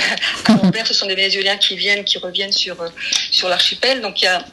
à 0.46 0.52
l'envers. 0.62 0.86
Ce 0.86 0.94
sont 0.94 1.06
des 1.06 1.14
Vénézuéliens 1.14 1.56
qui 1.56 1.76
viennent, 1.76 2.04
qui 2.04 2.18
reviennent 2.18 2.52
sur 2.52 2.76
sur 3.30 3.48
l'archipel. 3.48 4.00
Donc 4.00 4.20
il 4.22 4.24
y 4.24 4.28
a 4.28 4.44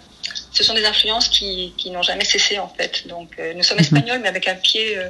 ce 0.51 0.63
sont 0.63 0.73
des 0.73 0.85
influences 0.85 1.29
qui, 1.29 1.73
qui 1.77 1.91
n'ont 1.91 2.01
jamais 2.01 2.25
cessé 2.25 2.59
en 2.59 2.67
fait. 2.67 3.07
Donc 3.07 3.31
euh, 3.39 3.53
nous 3.53 3.63
sommes 3.63 3.77
mhm. 3.77 3.83
espagnols, 3.83 4.19
mais 4.19 4.27
avec 4.27 4.47
un 4.47 4.55
pied, 4.55 4.97
euh, 4.97 5.09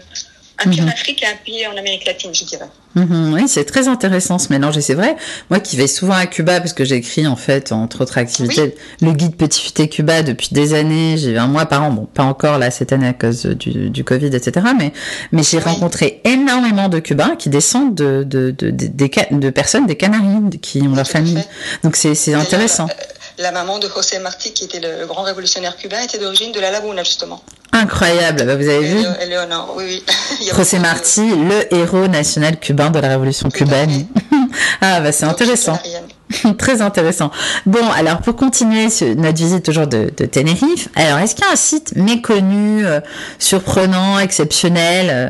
un 0.66 0.70
pied 0.70 0.82
en 0.82 0.86
mhm. 0.86 0.92
Afrique 0.92 1.24
et 1.24 1.28
un 1.28 1.36
pied 1.44 1.68
en 1.68 1.78
Amérique 1.78 2.06
latine, 2.06 2.34
je 2.34 2.46
dirais. 2.46 2.66
Mhm, 2.96 3.34
oui, 3.34 3.44
c'est 3.48 3.64
très 3.64 3.88
intéressant 3.88 4.38
ce 4.38 4.52
mélange 4.52 4.78
et 4.78 4.82
c'est 4.82 4.94
vrai. 4.94 5.16
Moi 5.50 5.60
qui 5.60 5.78
vais 5.78 5.88
souvent 5.88 6.14
à 6.14 6.26
Cuba 6.26 6.60
parce 6.60 6.74
que 6.74 6.84
j'écris 6.84 7.26
en 7.26 7.38
fait 7.38 7.72
entre 7.72 8.02
autres 8.02 8.18
activités 8.18 8.76
le 9.02 9.14
guide 9.14 9.36
Petit 9.36 9.62
Futé 9.62 9.88
Cuba 9.88 10.24
depuis 10.24 10.50
des 10.52 10.74
années. 10.74 11.18
J'ai 11.18 11.38
un 11.38 11.48
mois 11.48 11.66
par 11.66 11.84
an, 11.84 11.92
bon 11.92 12.06
pas 12.06 12.24
encore 12.24 12.58
là 12.58 12.70
cette 12.70 12.92
année 12.92 13.08
à 13.08 13.14
cause 13.14 13.46
du, 13.46 13.90
du 13.90 14.04
Covid 14.04 14.28
etc. 14.28 14.68
Mais 14.78 14.92
mais 15.32 15.44
j'ai 15.44 15.60
rencontré 15.60 16.22
énormément 16.26 16.90
de 16.90 17.00
Cubains 17.00 17.36
qui 17.38 17.50
descendent 17.50 17.96
de 17.96 18.24
de, 18.24 18.52
de, 18.52 18.72
de, 18.72 19.40
de 19.40 19.50
personnes 19.50 19.88
des 19.88 19.96
Canaries 19.96 20.60
qui 20.62 20.82
ont 20.82 20.96
leur 20.96 21.08
famille. 21.08 21.44
Donc 21.84 21.96
c'est 21.96 22.34
intéressant. 22.34 22.88
Euh, 22.90 23.11
la 23.42 23.52
maman 23.52 23.80
de 23.80 23.90
José 23.90 24.20
Martí, 24.20 24.54
qui 24.54 24.66
était 24.66 24.80
le, 24.80 25.06
grand 25.06 25.24
révolutionnaire 25.24 25.76
cubain, 25.76 26.02
était 26.02 26.18
d'origine 26.18 26.52
de 26.52 26.60
la 26.60 26.72
Laguna, 26.72 27.04
justement. 27.04 27.42
Incroyable, 27.74 28.46
bah, 28.46 28.56
vous 28.56 28.68
avez 28.68 28.86
vu 28.86 29.06
Éléonore, 29.22 29.74
oui, 29.78 30.04
oui. 30.40 30.48
José 30.56 30.80
Martí, 30.80 31.22
le 31.22 31.74
héros 31.74 32.08
national 32.08 32.60
cubain 32.60 32.90
de 32.90 33.00
la 33.00 33.10
révolution 33.10 33.50
cubaine. 33.50 34.08
ah, 34.82 35.00
bah 35.00 35.12
c'est 35.12 35.26
intéressant. 35.26 35.80
Très 36.58 36.82
intéressant. 36.82 37.32
Bon, 37.66 37.90
alors 37.92 38.20
pour 38.20 38.36
continuer 38.36 38.88
notre 39.16 39.38
visite 39.38 39.64
toujours 39.64 39.88
de, 39.88 40.12
de 40.16 40.26
Tenerife, 40.26 40.90
alors 40.96 41.20
est-ce 41.20 41.36
qu'il 41.36 41.46
y 41.46 41.48
a 41.48 41.52
un 41.52 41.56
site 41.56 41.96
méconnu, 41.96 42.86
euh, 42.86 43.00
surprenant, 43.40 44.20
exceptionnel 44.20 45.08
euh, 45.10 45.30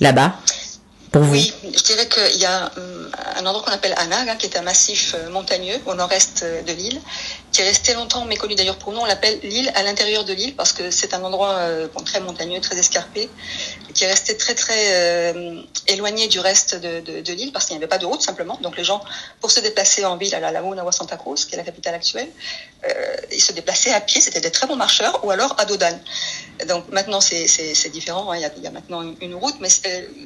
là-bas? 0.00 0.34
Oui, 1.14 1.52
je 1.64 1.82
dirais 1.82 2.06
qu'il 2.08 2.40
y 2.40 2.44
a 2.44 2.70
hum, 2.76 3.10
un 3.36 3.46
endroit 3.46 3.64
qu'on 3.64 3.72
appelle 3.72 3.94
Anag, 3.96 4.28
hein, 4.28 4.36
qui 4.36 4.46
est 4.46 4.56
un 4.56 4.62
massif 4.62 5.14
euh, 5.16 5.30
montagneux 5.30 5.78
au 5.86 5.94
nord-est 5.94 6.42
euh, 6.42 6.62
de 6.62 6.72
l'île, 6.72 7.00
qui 7.52 7.62
est 7.62 7.64
resté 7.64 7.94
longtemps 7.94 8.24
méconnu 8.24 8.54
d'ailleurs 8.54 8.78
pour 8.78 8.92
nous. 8.92 9.00
On 9.00 9.06
l'appelle 9.06 9.38
l'île 9.42 9.70
à 9.74 9.82
l'intérieur 9.82 10.24
de 10.24 10.32
l'île 10.32 10.54
parce 10.54 10.72
que 10.72 10.90
c'est 10.90 11.14
un 11.14 11.22
endroit 11.22 11.54
euh, 11.54 11.88
très 12.04 12.20
montagneux, 12.20 12.60
très 12.60 12.76
escarpé, 12.78 13.28
qui 13.94 14.04
est 14.04 14.06
resté 14.06 14.36
très 14.36 14.54
très 14.54 15.34
éloigné 15.86 16.28
du 16.28 16.40
reste 16.40 16.74
de, 16.74 17.32
l'île 17.32 17.52
parce 17.52 17.66
qu'il 17.66 17.76
n'y 17.76 17.82
avait 17.82 17.88
pas 17.88 17.98
de 17.98 18.06
route 18.06 18.22
simplement. 18.22 18.58
Donc 18.62 18.76
les 18.76 18.84
gens, 18.84 19.02
pour 19.40 19.50
se 19.50 19.60
déplacer 19.60 20.04
en 20.04 20.16
ville 20.16 20.34
à 20.34 20.40
la 20.40 20.50
Laguna 20.50 20.84
ou 20.84 20.88
à 20.88 20.92
Santa 20.92 21.16
Cruz, 21.16 21.44
qui 21.46 21.54
est 21.54 21.58
la 21.58 21.64
capitale 21.64 21.94
actuelle, 21.94 22.28
ils 23.32 23.42
se 23.42 23.52
déplaçaient 23.52 23.92
à 23.92 24.00
pied. 24.00 24.20
C'était 24.20 24.40
des 24.40 24.50
très 24.50 24.66
bons 24.66 24.76
marcheurs 24.76 25.24
ou 25.24 25.30
alors 25.30 25.54
à 25.58 25.64
dos. 25.64 25.76
Donc 26.66 26.88
maintenant 26.90 27.20
c'est 27.20 27.90
différent. 27.90 28.30
Hein. 28.30 28.36
Il, 28.36 28.62
y 28.62 28.66
a, 28.66 28.70
maintenant 28.70 29.02
une, 29.02 29.16
une 29.20 29.34
route, 29.34 29.56
mais 29.60 29.68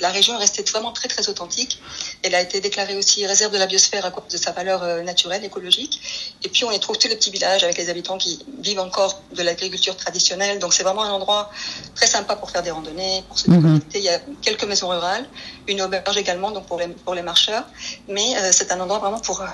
la 0.00 0.10
région 0.10 0.34
est 0.34 0.38
restée 0.38 0.62
vraiment 0.70 0.92
très 0.92 1.08
très 1.08 1.28
authentique. 1.28 1.80
Elle 2.22 2.34
a 2.34 2.40
été 2.40 2.60
déclarée 2.60 2.96
aussi 2.96 3.26
réserve 3.26 3.52
de 3.52 3.58
la 3.58 3.66
biosphère 3.66 4.04
à 4.04 4.10
cause 4.10 4.32
de 4.32 4.36
sa 4.36 4.52
valeur 4.52 4.82
euh, 4.82 5.02
naturelle, 5.02 5.44
écologique. 5.44 6.00
Et 6.44 6.48
puis 6.48 6.64
on 6.64 6.70
y 6.70 6.80
trouve 6.80 6.98
tous 6.98 7.08
les 7.08 7.16
petits 7.16 7.30
villages 7.30 7.62
avec 7.62 7.76
les 7.78 7.88
habitants 7.88 8.18
qui 8.18 8.44
vivent 8.58 8.80
encore 8.80 9.22
de 9.34 9.42
l'agriculture 9.42 9.96
traditionnelle. 9.96 10.58
Donc 10.58 10.74
c'est 10.74 10.82
vraiment 10.82 11.04
un 11.04 11.12
endroit 11.12 11.50
très 11.94 12.06
sympa 12.06 12.36
pour 12.36 12.50
faire 12.50 12.62
des 12.62 12.70
randonnées, 12.70 13.22
pour 13.28 13.38
se 13.38 13.48
mhm. 13.48 13.56
déconnecter. 13.56 13.98
Il 13.98 14.04
y 14.04 14.08
a 14.08 14.20
quelques 14.40 14.64
maisons 14.64 14.88
rurales, 14.88 15.26
une 15.68 15.80
auberge 15.82 16.16
également 16.16 16.50
donc 16.50 16.66
pour 16.66 16.78
les, 16.78 16.88
pour 16.88 17.14
les 17.14 17.22
marcheurs. 17.22 17.64
Mais 18.08 18.36
euh, 18.36 18.50
c'est 18.52 18.72
un 18.72 18.80
endroit 18.80 18.98
vraiment 18.98 19.20
pour 19.20 19.40
euh, 19.40 19.46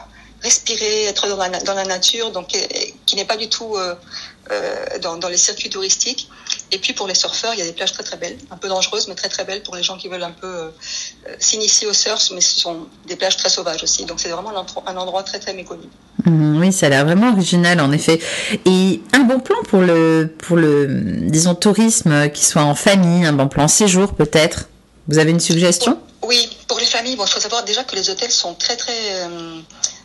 respirer, 0.42 1.04
être 1.04 1.28
dans 1.28 1.37
la, 1.37 1.49
dans 1.61 1.75
la 1.75 1.85
nature, 1.85 2.30
donc 2.30 2.57
qui 3.07 3.16
n'est 3.16 3.25
pas 3.25 3.37
du 3.37 3.49
tout 3.49 3.76
euh, 3.76 3.95
dans, 5.02 5.16
dans, 5.16 5.28
les 5.28 5.37
circuits 5.37 5.68
touristiques. 5.68 6.30
Et 6.70 6.78
puis 6.78 6.92
pour 6.92 7.06
les 7.06 7.14
surfeurs, 7.14 7.54
il 7.54 7.58
y 7.60 7.62
a 7.62 7.64
des 7.64 7.72
plages 7.72 7.92
très 7.92 8.02
très 8.02 8.16
belles, 8.16 8.37
un 8.50 8.56
peu 8.56 8.68
dangereuses, 8.68 9.08
mais 9.08 9.14
très 9.14 9.28
très 9.28 9.44
belles 9.44 9.62
pour 9.62 9.75
les 9.75 9.82
gens 9.82 9.96
qui 9.96 10.08
veulent 10.08 10.22
un 10.22 10.32
peu 10.32 10.46
euh, 10.46 10.70
s'initier 11.38 11.87
au 11.87 11.92
surf, 11.92 12.30
mais 12.34 12.40
ce 12.40 12.60
sont 12.60 12.87
des 13.06 13.16
plages 13.16 13.37
très 13.37 13.48
sauvages 13.48 13.82
aussi. 13.82 14.04
Donc 14.04 14.20
c'est 14.20 14.28
vraiment 14.28 14.52
un 14.87 14.96
endroit 14.96 15.22
très 15.22 15.38
très 15.38 15.54
méconnu. 15.54 15.84
Mmh, 16.25 16.60
oui, 16.60 16.72
ça 16.72 16.87
a 16.87 16.88
l'air 16.90 17.04
vraiment 17.04 17.32
original 17.32 17.80
en 17.80 17.90
effet. 17.92 18.20
Et 18.66 19.00
un 19.14 19.20
bon 19.20 19.40
plan 19.40 19.56
pour 19.68 19.80
le, 19.80 20.34
pour 20.38 20.56
le, 20.56 20.87
disons, 21.30 21.54
tourisme 21.54 22.30
qui 22.30 22.44
soit 22.44 22.62
en 22.62 22.75
famille, 22.75 23.25
un 23.25 23.32
bon 23.32 23.48
plan 23.48 23.68
séjour 23.68 24.14
peut-être? 24.14 24.68
Vous 25.08 25.18
avez 25.18 25.30
une 25.30 25.40
suggestion? 25.40 25.98
Oui, 26.28 26.49
pour 26.68 26.78
les 26.78 26.87
familles, 26.87 27.16
bon, 27.16 27.25
il 27.25 27.30
faut 27.30 27.40
savoir 27.40 27.64
déjà 27.64 27.82
que 27.85 27.97
les 27.97 28.08
hôtels 28.11 28.30
sont 28.30 28.54
très 28.54 28.76
très 28.76 28.94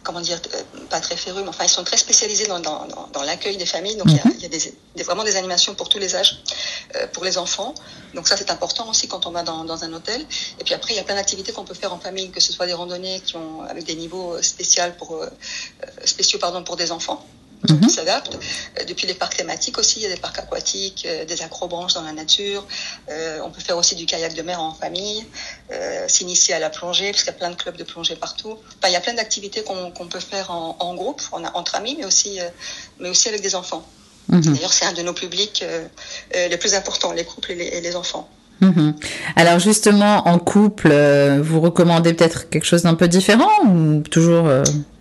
comment 0.03 0.21
dire, 0.21 0.39
euh, 0.53 0.61
pas 0.89 0.99
très 0.99 1.15
férus, 1.15 1.41
mais 1.43 1.49
enfin, 1.49 1.63
ils 1.63 1.69
sont 1.69 1.83
très 1.83 1.97
spécialisés 1.97 2.45
dans, 2.45 2.59
dans, 2.59 2.87
dans 3.11 3.23
l'accueil 3.23 3.57
des 3.57 3.65
familles. 3.65 3.95
Donc, 3.95 4.07
il 4.09 4.17
y 4.17 4.19
a, 4.19 4.25
mhm. 4.25 4.39
y 4.39 4.45
a 4.45 4.49
des, 4.49 5.03
vraiment 5.03 5.23
des 5.23 5.35
animations 5.35 5.73
pour 5.75 5.89
tous 5.89 5.97
les 5.97 6.15
âges, 6.15 6.41
euh, 6.95 7.07
pour 7.07 7.23
les 7.23 7.37
enfants. 7.37 7.73
Donc, 8.13 8.27
ça, 8.27 8.37
c'est 8.37 8.51
important 8.51 8.89
aussi 8.89 9.07
quand 9.07 9.25
on 9.25 9.31
va 9.31 9.43
dans, 9.43 9.63
dans, 9.63 9.83
un 9.83 9.93
hôtel. 9.93 10.25
Et 10.59 10.63
puis 10.63 10.73
après, 10.73 10.93
il 10.93 10.97
y 10.97 10.99
a 10.99 11.03
plein 11.03 11.15
d'activités 11.15 11.51
qu'on 11.51 11.63
peut 11.63 11.73
faire 11.73 11.93
en 11.93 11.99
famille, 11.99 12.29
que 12.31 12.41
ce 12.41 12.53
soit 12.53 12.67
des 12.67 12.73
randonnées 12.73 13.21
qui 13.21 13.35
ont, 13.37 13.61
avec 13.61 13.85
des 13.85 13.95
niveaux 13.95 14.41
spéciaux 14.41 14.83
pour, 14.97 15.15
euh, 15.15 15.29
spéciaux, 16.05 16.39
pardon, 16.39 16.63
pour 16.63 16.75
des 16.75 16.91
enfants 16.91 17.25
mhm. 17.69 17.89
s'adaptent. 17.89 18.37
Euh, 18.79 18.83
depuis 18.85 19.07
les 19.07 19.13
parcs 19.13 19.35
thématiques 19.35 19.77
aussi, 19.77 19.99
il 19.99 20.03
y 20.03 20.05
a 20.05 20.09
des 20.09 20.19
parcs 20.19 20.39
aquatiques, 20.39 21.05
euh, 21.07 21.25
des 21.25 21.41
acrobranches 21.41 21.93
dans 21.93 22.01
la 22.01 22.11
nature. 22.11 22.65
Euh, 23.09 23.39
on 23.43 23.51
peut 23.51 23.61
faire 23.61 23.77
aussi 23.77 23.95
du 23.95 24.05
kayak 24.05 24.33
de 24.33 24.41
mer 24.41 24.61
en 24.61 24.73
famille, 24.73 25.25
s'initier 26.07 26.53
à 26.53 26.59
la 26.59 26.69
plongée, 26.69 27.11
parce 27.11 27.23
qu'il 27.23 27.31
y 27.31 27.35
a 27.35 27.37
plein 27.37 27.49
de 27.49 27.55
clubs 27.55 27.77
de 27.77 27.83
plongée 27.83 28.15
partout. 28.15 28.57
Enfin, 28.77 28.89
il 28.89 28.93
y 28.93 28.95
a 28.95 29.01
plein 29.01 29.13
d'activités 29.13 29.63
qu'on 29.63 30.07
peut 30.07 30.19
faire 30.19 30.51
en, 30.51 30.75
en 30.79 30.95
groupe, 30.95 31.21
entre 31.31 31.75
amis, 31.75 31.95
mais 31.97 32.05
aussi, 32.05 32.39
mais 32.99 33.09
aussi 33.09 33.29
avec 33.29 33.41
des 33.41 33.55
enfants. 33.55 33.85
Mhm. 34.29 34.41
D'ailleurs, 34.41 34.73
c'est 34.73 34.85
un 34.85 34.93
de 34.93 35.01
nos 35.01 35.13
publics 35.13 35.63
les 36.33 36.57
plus 36.57 36.73
importants, 36.73 37.11
les 37.11 37.25
couples 37.25 37.51
et 37.51 37.55
les, 37.55 37.65
et 37.65 37.81
les 37.81 37.95
enfants. 37.95 38.29
Mhm. 38.61 38.95
Alors 39.35 39.59
justement, 39.59 40.27
en 40.27 40.39
couple, 40.39 40.93
vous 41.41 41.59
recommandez 41.59 42.13
peut-être 42.13 42.49
quelque 42.49 42.65
chose 42.65 42.83
d'un 42.83 42.95
peu 42.95 43.07
différent 43.07 43.49
ou 43.65 44.01
toujours 44.01 44.47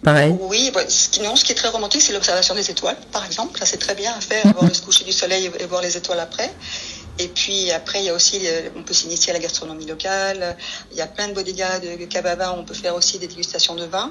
pareil? 0.02 0.34
Oui, 0.40 0.70
bah, 0.74 0.80
ce, 0.88 1.08
qui, 1.08 1.20
non, 1.20 1.36
ce 1.36 1.44
qui 1.44 1.52
est 1.52 1.54
très 1.54 1.68
romantique, 1.68 2.02
c'est 2.02 2.12
l'observation 2.12 2.54
des 2.54 2.70
étoiles, 2.70 2.96
par 3.12 3.24
exemple. 3.24 3.58
Ça, 3.58 3.66
c'est 3.66 3.76
très 3.76 3.94
bien 3.94 4.12
à 4.12 4.20
faire, 4.20 4.44
voir 4.52 4.64
le 4.64 4.84
coucher 4.84 5.04
du 5.04 5.12
soleil 5.12 5.50
et, 5.60 5.66
voir 5.66 5.82
les 5.82 5.96
étoiles 5.96 6.20
après. 6.20 6.50
Et 7.18 7.28
puis 7.28 7.70
après, 7.70 8.00
il 8.00 8.06
y 8.06 8.08
a 8.08 8.14
aussi, 8.14 8.40
on 8.76 8.82
peut 8.82 8.94
s'initier 8.94 9.30
à 9.30 9.34
la 9.34 9.38
gastronomie 9.40 9.86
locale. 9.86 10.56
Il 10.90 10.96
y 10.96 11.02
a 11.02 11.06
plein 11.06 11.28
de 11.28 11.34
bodegas, 11.34 11.78
de 11.78 12.04
kebabs. 12.06 12.42
On 12.56 12.64
peut 12.64 12.74
faire 12.74 12.94
aussi 12.94 13.18
des 13.18 13.28
dégustations 13.28 13.74
de 13.74 13.84
vin. 13.84 14.10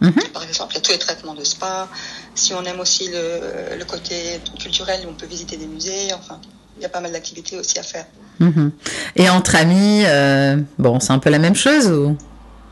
Mhm. 0.00 0.12
Par 0.32 0.42
exemple, 0.42 0.72
il 0.72 0.76
y 0.76 0.78
a 0.78 0.80
tous 0.80 0.92
les 0.92 0.98
traitements 0.98 1.34
de 1.34 1.44
spa. 1.44 1.88
Si 2.34 2.52
on 2.54 2.64
aime 2.64 2.80
aussi 2.80 3.08
le, 3.08 3.76
le, 3.78 3.84
côté 3.84 4.40
culturel, 4.58 5.06
on 5.08 5.14
peut 5.14 5.26
visiter 5.26 5.56
des 5.56 5.66
musées. 5.66 6.12
Enfin, 6.12 6.40
il 6.76 6.82
y 6.82 6.86
a 6.86 6.88
pas 6.88 7.00
mal 7.00 7.12
d'activités 7.12 7.58
aussi 7.58 7.78
à 7.78 7.82
faire. 7.82 8.06
Mhm. 8.38 8.72
Et 9.16 9.28
entre 9.28 9.56
amis, 9.56 10.02
euh, 10.04 10.56
bon, 10.78 11.00
c'est 11.00 11.12
un 11.12 11.18
peu 11.18 11.30
la 11.30 11.38
même 11.38 11.54
chose 11.54 11.88
ou? 11.88 12.16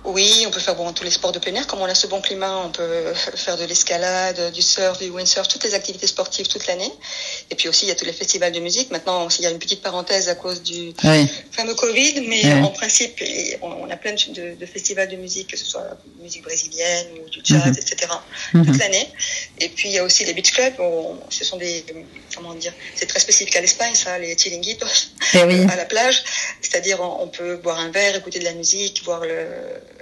Oui, 0.04 0.44
on 0.46 0.50
peut 0.50 0.60
faire 0.60 0.76
bon, 0.76 0.92
tous 0.92 1.04
les 1.04 1.10
sports 1.10 1.32
de 1.32 1.38
plein 1.38 1.54
air. 1.54 1.66
Comme 1.66 1.80
on 1.80 1.84
a 1.84 1.94
ce 1.94 2.06
bon 2.06 2.22
climat, 2.22 2.56
on 2.64 2.70
peut 2.70 3.12
faire 3.14 3.58
de 3.58 3.64
l'escalade, 3.64 4.52
du 4.52 4.62
surf, 4.62 4.98
du 4.98 5.10
windsurf, 5.10 5.46
toutes 5.46 5.64
les 5.64 5.74
activités 5.74 6.06
sportives 6.06 6.48
toute 6.48 6.66
l'année. 6.66 6.90
Et 7.50 7.54
puis 7.54 7.68
aussi, 7.68 7.84
il 7.84 7.88
y 7.88 7.92
a 7.92 7.94
tous 7.94 8.06
les 8.06 8.12
festivals 8.12 8.52
de 8.52 8.60
musique. 8.60 8.90
Maintenant, 8.90 9.28
il 9.28 9.42
y 9.42 9.46
a 9.46 9.50
une 9.50 9.58
petite 9.58 9.82
parenthèse 9.82 10.30
à 10.30 10.34
cause 10.34 10.62
du 10.62 10.94
fameux 11.52 11.74
Covid, 11.74 12.26
mais 12.28 12.62
en 12.62 12.68
principe, 12.68 13.22
on, 13.60 13.90
a 13.90 13.96
plein 13.96 14.12
de, 14.12 14.58
de, 14.58 14.66
festivals 14.66 15.08
de 15.08 15.16
musique, 15.16 15.48
que 15.48 15.58
ce 15.58 15.66
soit 15.66 15.98
musique 16.22 16.42
brésilienne 16.44 17.06
ou 17.22 17.28
du 17.28 17.40
jazz, 17.44 17.66
mhm. 17.66 17.72
etc., 17.72 18.12
toute 18.52 18.68
mhm. 18.68 18.78
l'année. 18.78 19.08
Et 19.60 19.68
puis, 19.68 19.88
il 19.88 19.94
y 19.94 19.98
a 19.98 20.04
aussi 20.04 20.24
les 20.24 20.32
beach 20.32 20.52
clubs. 20.52 20.74
ce 21.28 21.44
sont 21.44 21.56
des, 21.56 21.84
comment 22.34 22.54
dire, 22.54 22.72
c'est 22.94 23.06
très 23.06 23.20
spécifique 23.20 23.56
à 23.56 23.60
l'Espagne, 23.60 23.94
ça, 23.94 24.18
les 24.18 24.34
chiringuitos, 24.36 24.86
eh 25.34 25.38
à 25.70 25.76
la 25.76 25.84
plage. 25.84 26.22
C'est-à-dire, 26.60 27.00
on, 27.00 27.24
on 27.24 27.28
peut 27.28 27.56
boire 27.56 27.78
un 27.78 27.90
verre, 27.90 28.16
écouter 28.16 28.38
de 28.38 28.44
la 28.44 28.54
musique, 28.54 29.02
voir 29.04 29.20
le 29.20 29.46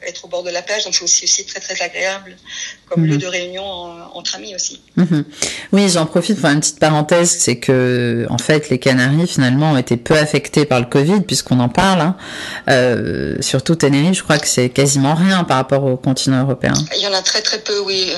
être 0.07 0.25
au 0.25 0.29
bord 0.29 0.43
de 0.43 0.51
la 0.51 0.63
plage, 0.63 0.85
donc 0.85 0.95
c'est 0.95 1.05
aussi, 1.05 1.25
aussi 1.25 1.45
très 1.45 1.61
très 1.61 1.81
agréable 1.83 2.37
comme 2.89 3.05
lieu 3.05 3.15
mhm. 3.15 3.21
de 3.21 3.27
réunion 3.27 3.65
entre 4.15 4.37
amis 4.37 4.55
aussi. 4.55 4.81
Mhm. 4.97 5.25
Oui, 5.73 5.89
j'en 5.91 6.07
profite 6.07 6.41
pour 6.41 6.49
une 6.49 6.61
petite 6.61 6.79
parenthèse, 6.79 7.31
c'est 7.39 7.59
que 7.59 8.27
en 8.31 8.39
fait 8.39 8.71
les 8.71 8.79
Canaries 8.79 9.27
finalement 9.27 9.73
ont 9.73 9.77
été 9.77 9.97
peu 9.97 10.17
affectés 10.17 10.65
par 10.65 10.81
le 10.81 10.87
Covid 10.87 11.21
puisqu'on 11.21 11.61
en 11.61 11.69
parle. 11.69 12.01
Hein. 12.01 12.17
Euh, 12.69 13.37
surtout 13.41 13.75
Tenerife, 13.75 14.19
je 14.19 14.23
crois 14.23 14.39
que 14.39 14.49
c'est 14.49 14.71
quasiment 14.71 15.15
rien 15.15 15.45
par 15.45 15.59
rapport 15.59 15.85
au 15.85 15.97
continent 15.97 16.43
européen. 16.43 16.73
Il 16.97 17.03
y 17.03 17.07
en 17.07 17.13
a 17.13 17.23
très 17.23 17.43
très 17.43 17.59
peu, 17.59 17.81
oui. 17.81 18.11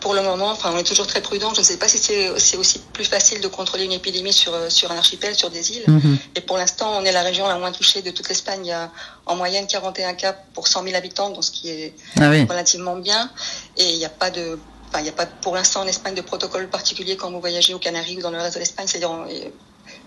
Pour 0.00 0.14
le 0.14 0.22
moment, 0.22 0.50
enfin, 0.50 0.65
on 0.72 0.78
est 0.78 0.84
toujours 0.84 1.06
très 1.06 1.20
prudent. 1.20 1.52
Je 1.54 1.60
ne 1.60 1.64
sais 1.64 1.76
pas 1.76 1.88
si 1.88 1.98
c'est 1.98 2.56
aussi 2.56 2.78
plus 2.92 3.04
facile 3.04 3.40
de 3.40 3.48
contrôler 3.48 3.84
une 3.84 3.92
épidémie 3.92 4.32
sur, 4.32 4.52
sur 4.70 4.90
un 4.90 4.96
archipel, 4.96 5.34
sur 5.34 5.50
des 5.50 5.72
îles. 5.72 5.84
Mhm. 5.86 6.18
Et 6.34 6.40
pour 6.40 6.56
l'instant, 6.56 6.98
on 6.98 7.04
est 7.04 7.12
la 7.12 7.22
région 7.22 7.46
la 7.46 7.58
moins 7.58 7.72
touchée 7.72 8.02
de 8.02 8.10
toute 8.10 8.28
l'Espagne. 8.28 8.64
Il 8.64 8.68
y 8.68 8.72
a 8.72 8.90
en 9.26 9.36
moyenne 9.36 9.66
41 9.66 10.14
cas 10.14 10.32
pour 10.54 10.68
100 10.68 10.84
000 10.84 10.96
habitants, 10.96 11.30
donc 11.30 11.44
ce 11.44 11.50
qui 11.50 11.70
est 11.70 11.94
ah 12.20 12.30
relativement 12.30 12.96
bien. 12.96 13.30
Et 13.76 13.90
il 13.90 13.98
n'y 13.98 14.04
a 14.04 14.10
pas 14.10 14.30
de 14.30 14.58
Enfin, 14.88 15.00
il 15.00 15.02
n'y 15.02 15.08
a 15.08 15.12
pas 15.12 15.26
pour 15.26 15.54
l'instant 15.54 15.80
en 15.80 15.86
Espagne 15.86 16.14
de 16.14 16.20
protocole 16.20 16.68
particulier 16.68 17.16
quand 17.16 17.30
vous 17.30 17.40
voyagez 17.40 17.74
aux 17.74 17.78
Canaries 17.78 18.18
ou 18.18 18.22
dans 18.22 18.30
le 18.30 18.38
reste 18.38 18.54
de 18.54 18.60
l'Espagne. 18.60 18.86
C'est-à-dire, 18.86 19.26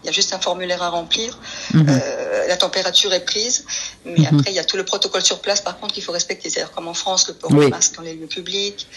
il 0.04 0.08
y 0.08 0.10
a 0.10 0.12
juste 0.12 0.34
un 0.34 0.40
formulaire 0.40 0.82
à 0.82 0.90
remplir. 0.90 1.38
Mhm. 1.74 1.86
Euh, 1.90 2.48
la 2.48 2.58
température 2.58 3.14
est 3.14 3.26
prise, 3.26 3.66
mais 4.06 4.20
mhm. 4.20 4.40
après 4.40 4.52
il 4.52 4.56
y 4.56 4.60
a 4.60 4.64
tout 4.64 4.78
le 4.78 4.86
protocole 4.86 5.24
sur 5.24 5.40
place. 5.40 5.62
Par 5.62 5.80
contre, 5.80 5.94
qu'il 5.94 6.04
faut 6.04 6.12
respecter, 6.12 6.50
c'est-à-dire 6.50 6.72
comme 6.72 6.88
en 6.88 6.94
France, 6.94 7.28
le 7.28 7.34
port 7.34 7.52
de 7.52 7.68
masque 7.68 7.96
dans 7.96 8.02
les 8.02 8.14
lieux 8.14 8.28
publics, 8.28 8.88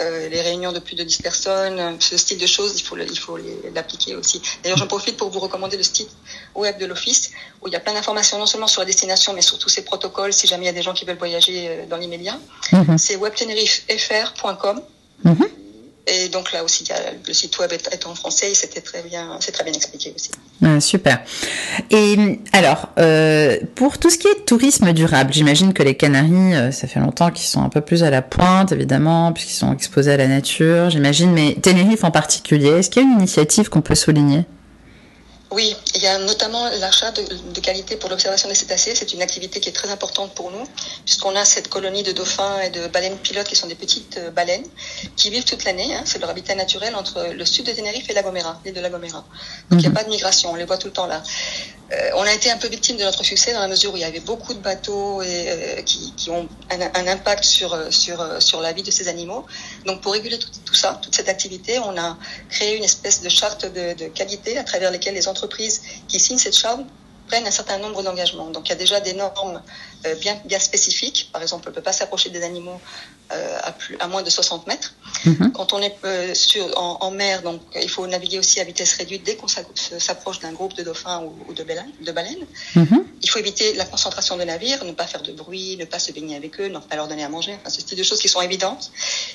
euh, 0.00 0.28
les 0.28 0.40
réunions 0.40 0.72
de 0.72 0.78
plus 0.78 0.96
de 0.96 1.04
10 1.04 1.22
personnes, 1.22 1.96
ce 2.00 2.16
style 2.16 2.38
de 2.38 2.46
choses, 2.46 2.72
il 2.76 2.82
faut 2.82 2.96
il 2.98 3.18
faut 3.18 3.38
l'appliquer 3.74 4.14
aussi. 4.14 4.40
D'ailleurs, 4.62 4.78
j'en 4.78 4.86
profite 4.86 5.16
pour 5.16 5.30
vous 5.30 5.40
recommander 5.40 5.76
le 5.76 5.82
site 5.82 6.10
web 6.54 6.78
de 6.78 6.86
l'office 6.86 7.30
où 7.60 7.68
il 7.68 7.72
y 7.72 7.76
a 7.76 7.80
plein 7.80 7.94
d'informations 7.94 8.38
non 8.38 8.46
seulement 8.46 8.66
sur 8.66 8.80
la 8.80 8.86
destination, 8.86 9.32
mais 9.32 9.42
sur 9.42 9.58
tous 9.58 9.68
ces 9.68 9.82
protocoles. 9.82 10.32
Si 10.32 10.46
jamais 10.46 10.64
il 10.64 10.66
y 10.66 10.70
a 10.70 10.72
des 10.72 10.82
gens 10.82 10.94
qui 10.94 11.04
veulent 11.04 11.18
voyager 11.18 11.68
euh, 11.68 11.86
dans 11.86 11.96
l'immédiat, 11.96 12.38
mhm. 12.72 12.98
c'est 12.98 13.16
webtenerifefr.com. 13.16 14.80
Et 16.06 16.28
donc 16.30 16.52
là 16.52 16.64
aussi, 16.64 16.84
le 17.28 17.32
site 17.32 17.56
web 17.60 17.70
est, 17.72 18.06
en 18.06 18.14
français 18.16 18.50
et 18.50 18.54
c'était 18.54 18.80
très 18.80 19.02
bien, 19.02 19.36
c'est 19.38 19.52
très 19.52 19.62
bien 19.62 19.72
expliqué 19.72 20.12
aussi. 20.14 20.30
Ah, 20.60 20.80
super. 20.80 21.22
Et 21.90 22.40
alors, 22.52 22.88
euh, 22.98 23.56
pour 23.76 23.98
tout 23.98 24.10
ce 24.10 24.18
qui 24.18 24.26
est 24.26 24.44
tourisme 24.44 24.92
durable, 24.92 25.32
j'imagine 25.32 25.72
que 25.72 25.82
les 25.84 25.94
Canaries, 25.94 26.54
euh, 26.54 26.72
ça 26.72 26.88
fait 26.88 26.98
longtemps 26.98 27.30
qu'ils 27.30 27.46
sont 27.46 27.62
un 27.62 27.68
peu 27.68 27.80
plus 27.80 28.02
à 28.02 28.10
la 28.10 28.20
pointe, 28.20 28.72
évidemment, 28.72 29.32
puisqu'ils 29.32 29.54
sont 29.54 29.72
exposés 29.72 30.12
à 30.12 30.16
la 30.16 30.26
nature, 30.26 30.90
j'imagine. 30.90 31.30
Mais 31.30 31.56
Tenerife 31.62 32.02
en 32.02 32.10
particulier, 32.10 32.70
est-ce 32.70 32.90
qu'il 32.90 33.02
y 33.02 33.04
a 33.04 33.08
une 33.08 33.18
initiative 33.18 33.68
qu'on 33.68 33.82
peut 33.82 33.94
souligner? 33.94 34.44
Oui, 35.52 35.76
il 35.94 36.02
y 36.02 36.06
a 36.06 36.18
notamment 36.18 36.68
l'achat 36.80 37.10
de, 37.12 37.22
de, 37.22 37.60
qualité 37.60 37.96
pour 37.96 38.08
l'observation 38.08 38.48
des 38.48 38.54
cétacés. 38.54 38.94
C'est 38.94 39.12
une 39.12 39.22
activité 39.22 39.60
qui 39.60 39.68
est 39.68 39.72
très 39.72 39.90
importante 39.90 40.34
pour 40.34 40.50
nous, 40.50 40.64
puisqu'on 41.04 41.36
a 41.36 41.44
cette 41.44 41.68
colonie 41.68 42.02
de 42.02 42.12
dauphins 42.12 42.60
et 42.60 42.70
de 42.70 42.86
baleines 42.88 43.18
pilotes 43.18 43.46
qui 43.46 43.56
sont 43.56 43.66
des 43.66 43.74
petites 43.74 44.16
euh, 44.16 44.30
baleines 44.30 44.64
qui 45.16 45.30
vivent 45.30 45.44
toute 45.44 45.64
l'année. 45.64 45.94
Hein. 45.94 46.02
C'est 46.06 46.18
leur 46.18 46.30
habitat 46.30 46.54
naturel 46.54 46.94
entre 46.96 47.32
le 47.34 47.44
sud 47.44 47.66
de 47.66 47.72
Tenerife 47.72 48.08
et 48.08 48.14
la 48.14 48.22
Gomera, 48.22 48.60
l'île 48.64 48.74
de 48.74 48.80
la 48.80 48.88
Gomera. 48.88 49.24
Donc 49.70 49.72
il 49.72 49.76
n'y 49.78 49.86
a 49.86 49.88
mhm. 49.90 49.94
pas 49.94 50.04
de 50.04 50.08
migration, 50.08 50.52
on 50.52 50.54
les 50.54 50.64
voit 50.64 50.78
tout 50.78 50.88
le 50.88 50.92
temps 50.92 51.06
là. 51.06 51.22
Euh, 51.92 52.10
on 52.14 52.22
a 52.22 52.32
été 52.32 52.50
un 52.50 52.56
peu 52.56 52.68
victime 52.68 52.96
de 52.96 53.04
notre 53.04 53.22
succès 53.24 53.52
dans 53.52 53.60
la 53.60 53.68
mesure 53.68 53.92
où 53.92 53.96
il 53.96 54.00
y 54.00 54.04
avait 54.04 54.20
beaucoup 54.20 54.54
de 54.54 54.60
bateaux 54.60 55.20
euh, 55.20 55.82
qui, 55.82 56.30
ont 56.30 56.48
un, 56.70 57.06
impact 57.06 57.44
sur, 57.44 57.76
sur, 57.92 58.60
la 58.60 58.72
vie 58.72 58.82
de 58.82 58.90
ces 58.90 59.08
animaux. 59.08 59.44
Donc 59.84 60.00
pour 60.00 60.12
réguler 60.12 60.38
tout, 60.38 60.74
ça, 60.74 60.98
toute 61.02 61.14
cette 61.14 61.28
activité, 61.28 61.78
on 61.80 61.96
a 61.98 62.16
créé 62.48 62.76
une 62.76 62.84
espèce 62.84 63.20
de 63.20 63.28
charte 63.28 63.66
de, 63.66 64.08
qualité 64.08 64.58
à 64.58 64.64
travers 64.64 64.90
lesquelles 64.90 65.14
les 65.14 65.28
entreprises 65.28 65.82
qui 66.08 66.18
signent 66.18 66.38
cette 66.38 66.56
charte 66.56 66.80
prennent 67.28 67.46
un 67.46 67.50
certain 67.52 67.78
nombre 67.78 68.02
d'engagements. 68.02 68.50
Donc 68.50 68.68
il 68.68 68.70
y 68.70 68.72
a 68.72 68.76
déjà 68.76 69.00
des 69.00 69.14
normes 69.14 69.62
euh, 70.06 70.14
bien, 70.16 70.40
bien 70.44 70.58
spécifiques. 70.58 71.30
Par 71.32 71.42
exemple, 71.42 71.64
on 71.66 71.70
ne 71.70 71.74
peut 71.74 71.82
pas 71.82 71.92
s'approcher 71.92 72.30
des 72.30 72.42
animaux 72.42 72.80
euh, 72.80 73.21
à, 73.62 73.72
plus, 73.72 73.96
à 74.00 74.06
moins 74.08 74.22
de 74.22 74.30
60 74.30 74.66
mètres. 74.66 74.94
Mhm. 75.24 75.52
Quand 75.52 75.72
on 75.72 75.80
est 75.80 75.94
euh, 76.04 76.34
sur, 76.34 76.66
en, 76.78 76.98
en, 77.00 77.10
mer, 77.10 77.42
donc 77.42 77.60
il 77.80 77.88
faut 77.88 78.06
naviguer 78.06 78.38
aussi 78.38 78.60
à 78.60 78.64
vitesse 78.64 78.94
réduite 78.94 79.24
dès 79.24 79.36
qu'on 79.36 79.48
s'approche 79.48 80.40
d'un 80.40 80.52
groupe 80.52 80.74
de 80.74 80.82
dauphins 80.82 81.22
ou, 81.22 81.32
ou 81.48 81.54
de 81.54 81.62
baleines. 81.62 81.92
De 82.00 82.12
baleines. 82.12 82.46
Mhm. 82.74 83.04
Il 83.22 83.30
faut 83.30 83.38
éviter 83.38 83.74
la 83.74 83.84
concentration 83.84 84.36
de 84.36 84.44
navires, 84.44 84.84
ne 84.84 84.92
pas 84.92 85.06
faire 85.06 85.22
de 85.22 85.32
bruit, 85.32 85.76
ne 85.76 85.84
pas 85.84 85.98
se 85.98 86.12
baigner 86.12 86.36
avec 86.36 86.60
eux, 86.60 86.68
ne 86.68 86.78
pas 86.78 86.96
leur 86.96 87.08
donner 87.08 87.24
à 87.24 87.28
manger. 87.28 87.54
Enfin, 87.60 87.70
ce 87.70 87.80
type 87.80 87.98
de 87.98 88.02
choses 88.02 88.20
qui 88.20 88.28
sont 88.28 88.40
évidentes, 88.40 88.90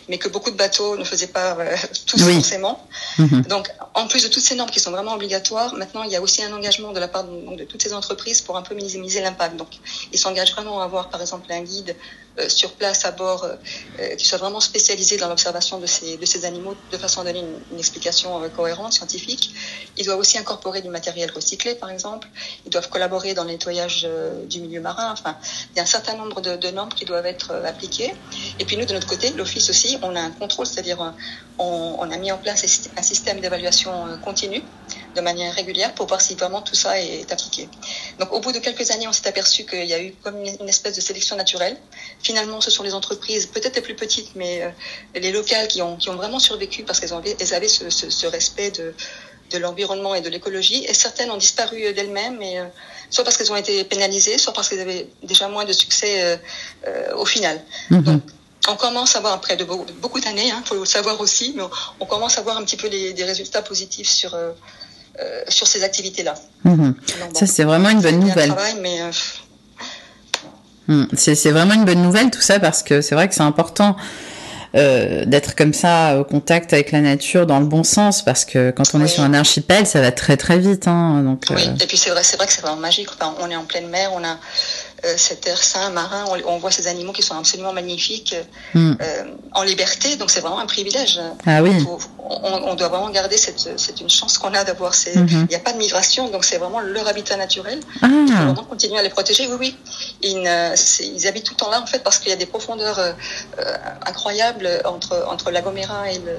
mais 0.10 0.18
que 0.18 0.28
beaucoup 0.30 0.52
de 0.52 0.58
bateaux 0.58 0.98
ne 0.98 1.04
faisaient 1.04 1.28
pas 1.28 1.58
euh, 1.58 1.76
tous 2.06 2.22
oui. 2.24 2.36
forcément. 2.36 2.86
Mhm. 3.18 3.44
Donc, 3.44 3.70
en 3.94 4.08
plus 4.08 4.24
de 4.24 4.28
toutes 4.28 4.44
ces 4.44 4.56
normes 4.56 4.70
qui 4.70 4.80
sont 4.80 4.92
vraiment 4.92 5.14
obligatoires, 5.14 5.74
maintenant 5.76 6.04
il 6.04 6.12
y 6.12 6.16
a 6.16 6.22
aussi 6.22 6.44
un 6.44 6.54
engagement 6.54 6.92
de 6.92 7.00
la 7.00 7.08
part 7.08 7.24
de, 7.24 7.56
de 7.56 7.64
toutes 7.64 7.82
ces 7.82 7.94
entreprises 7.94 8.42
pour 8.42 8.58
un 8.58 8.62
peu 8.62 8.76
minimiser 8.76 9.22
l'impact. 9.22 9.56
Donc, 9.56 9.70
ils 10.12 10.20
s'engagent 10.20 10.52
vraiment 10.52 10.82
à 10.82 10.86
avoir, 10.86 11.10
par 11.10 11.22
exemple, 11.22 11.52
un 11.52 11.62
guide 11.62 11.96
euh, 11.96 12.27
sur 12.48 12.74
place 12.74 13.06
à 13.06 13.12
bord 13.12 13.44
euh, 13.44 13.56
euh, 14.00 14.16
qui 14.16 14.26
soit 14.26 14.38
vraiment 14.38 14.60
spécialisé 14.60 15.18
dans 15.18 15.28
l'observation 15.28 15.80
de 15.80 15.86
ces, 15.86 16.18
de 16.18 16.26
ces 16.26 16.46
animaux 16.46 16.76
de 16.92 16.98
façon 16.98 17.22
à 17.22 17.24
donner 17.24 17.40
une, 17.72 17.80
explication 17.80 18.44
euh, 18.44 18.50
cohérente, 18.50 18.94
scientifique. 18.94 19.54
Ils 19.98 20.06
doivent 20.06 20.20
aussi 20.20 20.38
incorporer 20.38 20.82
du 20.82 20.90
matériel 20.90 21.32
recyclé, 21.32 21.76
par 21.76 21.90
exemple. 21.90 22.28
Ils 22.66 22.70
doivent 22.70 22.90
collaborer 22.90 23.34
dans 23.34 23.44
le 23.44 23.52
nettoyage 23.52 24.06
euh, 24.06 24.46
du 24.46 24.62
milieu 24.62 24.82
marin. 24.82 25.12
Enfin, 25.12 25.38
il 25.72 25.78
y 25.78 25.80
a 25.80 25.84
un 25.84 25.88
certain 25.88 26.16
nombre 26.16 26.42
de, 26.42 26.56
de 26.56 26.70
normes 26.70 26.94
qui 26.94 27.06
doivent 27.06 27.26
être 27.26 27.52
euh, 27.52 27.66
appliquées. 27.66 28.14
Et 28.60 28.66
puis 28.66 28.78
nous, 28.78 28.86
de 28.86 28.94
notre 28.94 29.08
côté, 29.08 29.32
l'Office 29.32 29.70
aussi, 29.70 29.98
on 30.02 30.16
a 30.16 30.22
un 30.22 30.32
contrôle, 30.32 30.66
c'est-à-dire 30.66 31.14
on, 31.60 31.96
on, 32.00 32.12
a 32.12 32.18
mis 32.18 32.32
en 32.32 32.38
place 32.38 32.66
un 32.98 33.02
système 33.02 33.40
d'évaluation 33.40 33.92
continue 34.24 34.64
de 35.18 35.22
manière 35.30 35.54
régulière 35.62 35.92
pour 35.98 36.06
voir 36.12 36.22
si 36.22 36.34
vraiment 36.42 36.62
tout 36.62 36.76
ça 36.84 36.92
est 37.02 37.30
appliqué. 37.36 37.64
Donc 38.20 38.30
au 38.36 38.40
bout 38.44 38.54
de 38.58 38.62
quelques 38.68 38.88
années, 38.94 39.08
on 39.12 39.16
s'est 39.18 39.28
aperçu 39.34 39.60
qu'il 39.70 39.90
y 39.94 39.96
a 40.00 40.02
eu 40.06 40.12
comme 40.24 40.38
une 40.64 40.70
espèce 40.76 40.96
de 41.00 41.02
sélection 41.10 41.36
naturelle. 41.44 41.76
Finalement, 42.28 42.60
ce 42.62 42.72
sont 42.76 42.84
les 42.90 42.94
entreprises, 43.02 43.44
peut-être 43.48 43.76
les 43.80 43.82
plus 43.90 43.96
petites, 44.04 44.32
mais 44.42 44.54
euh, 44.62 44.70
les 45.26 45.32
locales 45.40 45.68
qui 45.74 45.82
ont, 45.82 45.96
qui 46.02 46.08
ont 46.12 46.16
vraiment 46.22 46.40
survécu 46.50 46.84
parce 46.84 47.00
qu'elles 47.00 47.14
avaient, 47.14 47.36
elles 47.42 47.54
avaient 47.60 47.74
ce, 47.78 47.90
ce, 47.90 48.06
ce 48.22 48.28
respect 48.38 48.72
de, 48.80 48.94
de 49.54 49.58
l'environnement 49.64 50.14
et 50.14 50.22
de 50.22 50.30
l'écologie. 50.30 50.82
Et 50.90 50.94
certaines 50.94 51.32
ont 51.36 51.42
disparu 51.48 51.78
d'elles-mêmes, 51.96 52.40
et, 52.50 52.60
euh, 52.60 52.66
soit 53.10 53.24
parce 53.26 53.36
qu'elles 53.38 53.52
ont 53.52 53.62
été 53.66 53.84
pénalisées, 53.94 54.38
soit 54.38 54.54
parce 54.54 54.70
qu'elles 54.70 54.86
avaient 54.88 55.08
déjà 55.24 55.48
moins 55.56 55.66
de 55.66 55.74
succès 55.84 56.14
euh, 56.22 56.38
euh, 56.88 57.16
au 57.24 57.26
final. 57.26 57.58
Mhm. 57.90 58.04
Donc, 58.04 58.22
on 58.70 58.76
commence 58.76 59.16
à 59.16 59.22
voir, 59.22 59.34
après 59.40 59.56
de 59.56 59.64
beau- 59.64 59.86
beaucoup 60.04 60.20
d'années, 60.20 60.50
il 60.50 60.66
faut 60.66 60.76
le 60.76 60.86
savoir 60.86 61.16
aussi, 61.26 61.54
mais 61.56 61.64
on, 61.64 61.72
on 62.02 62.06
commence 62.06 62.38
à 62.38 62.42
voir 62.42 62.58
un 62.58 62.66
petit 62.68 62.76
peu 62.84 62.90
les, 62.96 63.14
des 63.14 63.24
résultats 63.24 63.62
positifs 63.72 64.10
sur, 64.22 64.32
euh, 65.20 65.42
sur 65.48 65.68
ces 65.68 65.84
activités-là. 65.84 66.36
Mhm. 66.64 66.96
Ça, 67.34 67.46
c'est 67.46 67.64
vraiment 67.64 67.90
une 67.90 68.02
bonne 68.02 68.20
nouvelle. 68.20 68.50
travail, 68.50 68.76
mais 68.82 69.02
euh, 69.02 69.12
Mm. 70.88 71.06
C'est 71.16 71.52
vraiment 71.52 71.74
une 71.74 71.86
bonne 71.86 72.02
nouvelle 72.02 72.32
tout 72.32 72.42
ça 72.42 72.60
parce 72.60 72.84
que 72.84 73.02
c'est 73.02 73.16
vrai 73.16 73.28
que 73.28 73.36
c'est 73.36 73.42
important 73.42 73.96
euh, 74.76 75.26
d'être 75.26 75.56
comme 75.56 75.74
ça 75.74 76.20
au 76.20 76.24
contact 76.24 76.74
avec 76.74 76.92
la 76.92 77.02
nature 77.02 77.46
dans 77.46 77.60
le 77.60 77.66
bon 77.66 77.84
sens 77.84 78.22
parce 78.22 78.46
que 78.46 78.72
quand 78.72 78.84
on 78.94 79.02
est 79.04 79.08
sur 79.08 79.24
un 79.24 79.34
archipel 79.34 79.86
ça 79.88 80.02
va 80.02 80.12
très 80.12 80.38
très 80.38 80.58
vite 80.58 80.88
hein, 80.88 81.24
donc 81.24 81.44
Oui, 81.50 81.68
euh, 81.68 81.84
et 81.84 81.88
puis 81.88 81.98
c'est 81.98 82.10
vrai, 82.10 82.24
c'est 82.24 82.38
vrai 82.38 82.48
que 82.48 82.54
c'est 82.54 82.62
vraiment 82.62 82.78
magique. 82.78 83.10
Enfin, 83.20 83.36
on 83.42 83.50
est 83.50 83.56
en 83.56 83.66
pleine 83.66 83.88
mer, 83.88 84.12
on 84.14 84.24
a 84.24 84.38
euh, 85.06 85.14
cet 85.18 85.48
air 85.48 85.62
sain 85.62 85.90
marin, 85.90 86.26
on, 86.30 86.54
on 86.54 86.58
voit 86.58 86.72
ces 86.72 86.88
animaux 86.88 87.12
qui 87.14 87.22
sont 87.22 87.38
absolument 87.38 87.74
magnifiques 87.74 88.36
mm. 88.74 88.94
euh, 89.02 89.24
en 89.54 89.64
liberté, 89.64 90.16
donc 90.16 90.32
c'est 90.32 90.42
vraiment 90.42 90.60
un 90.60 90.66
privilège. 90.66 91.20
ah 91.46 91.62
oui 91.64 91.72
Faut- 91.82 92.00
on, 92.30 92.70
on 92.72 92.76
doit 92.76 92.88
vraiment 92.90 93.10
garder 93.10 93.38
cette, 93.38 93.70
c'est 93.78 94.02
une 94.02 94.10
chance 94.10 94.38
qu'on 94.38 94.54
a 94.54 94.64
d'avoir 94.64 94.94
ces. 94.94 95.18
Mhm. 95.18 95.28
Il 95.30 95.48
n'y 95.50 95.56
a 95.56 95.60
pas 95.60 95.74
de 95.74 95.78
migration, 95.78 96.30
donc 96.30 96.44
c'est 96.46 96.58
vraiment 96.58 96.80
leur 96.80 97.08
habitat 97.08 97.38
naturel. 97.38 97.80
Il 97.96 98.00
faut 98.28 98.34
ah 98.38 98.46
vraiment 98.46 98.64
continuer 98.64 99.00
à 99.00 99.04
les 99.04 99.10
protéger. 99.10 99.48
Oui, 99.48 99.56
oui. 99.60 99.76
Ils, 100.24 101.28
habitent 101.28 101.46
tout 101.46 101.54
le 101.54 101.58
temps 101.58 101.70
là, 101.70 101.82
en 101.82 101.86
fait, 101.86 102.04
parce 102.04 102.20
qu'il 102.20 102.30
y 102.30 102.34
a 102.34 102.38
des 102.38 102.46
profondeurs 102.46 103.00
euh, 103.00 103.14
incroyables 104.06 104.82
entre, 104.86 105.26
entre 105.30 105.52
La 105.52 105.62
Gomera 105.62 106.12
et 106.12 106.20
le, 106.20 106.38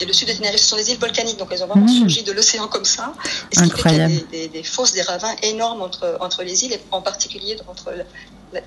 et 0.00 0.04
le 0.04 0.12
sud 0.12 0.28
de 0.28 0.32
Tenerife. 0.34 0.60
Ce 0.60 0.68
sont 0.68 0.76
des 0.76 0.90
îles 0.90 0.98
volcaniques, 0.98 1.38
donc 1.38 1.48
elles 1.52 1.62
ont 1.62 1.66
vraiment 1.66 1.86
Mhm. 1.86 1.98
surgi 1.98 2.22
de 2.22 2.32
l'océan 2.32 2.68
comme 2.68 2.84
ça. 2.84 3.12
Et 3.52 3.56
ce 3.56 3.62
qui 3.64 3.70
fait 3.70 3.76
qu'il 3.76 3.96
y 3.98 4.00
a 4.00 4.04
Incroyable. 4.04 4.28
des, 4.30 4.38
des, 4.42 4.48
des 4.48 4.62
fosses, 4.62 4.92
des 4.92 5.02
ravins 5.02 5.34
énormes 5.42 5.82
entre, 5.82 6.16
entre 6.20 6.42
les 6.42 6.64
îles, 6.64 6.72
et 6.72 6.80
en 6.90 7.02
particulier 7.02 7.56
entre 7.68 7.92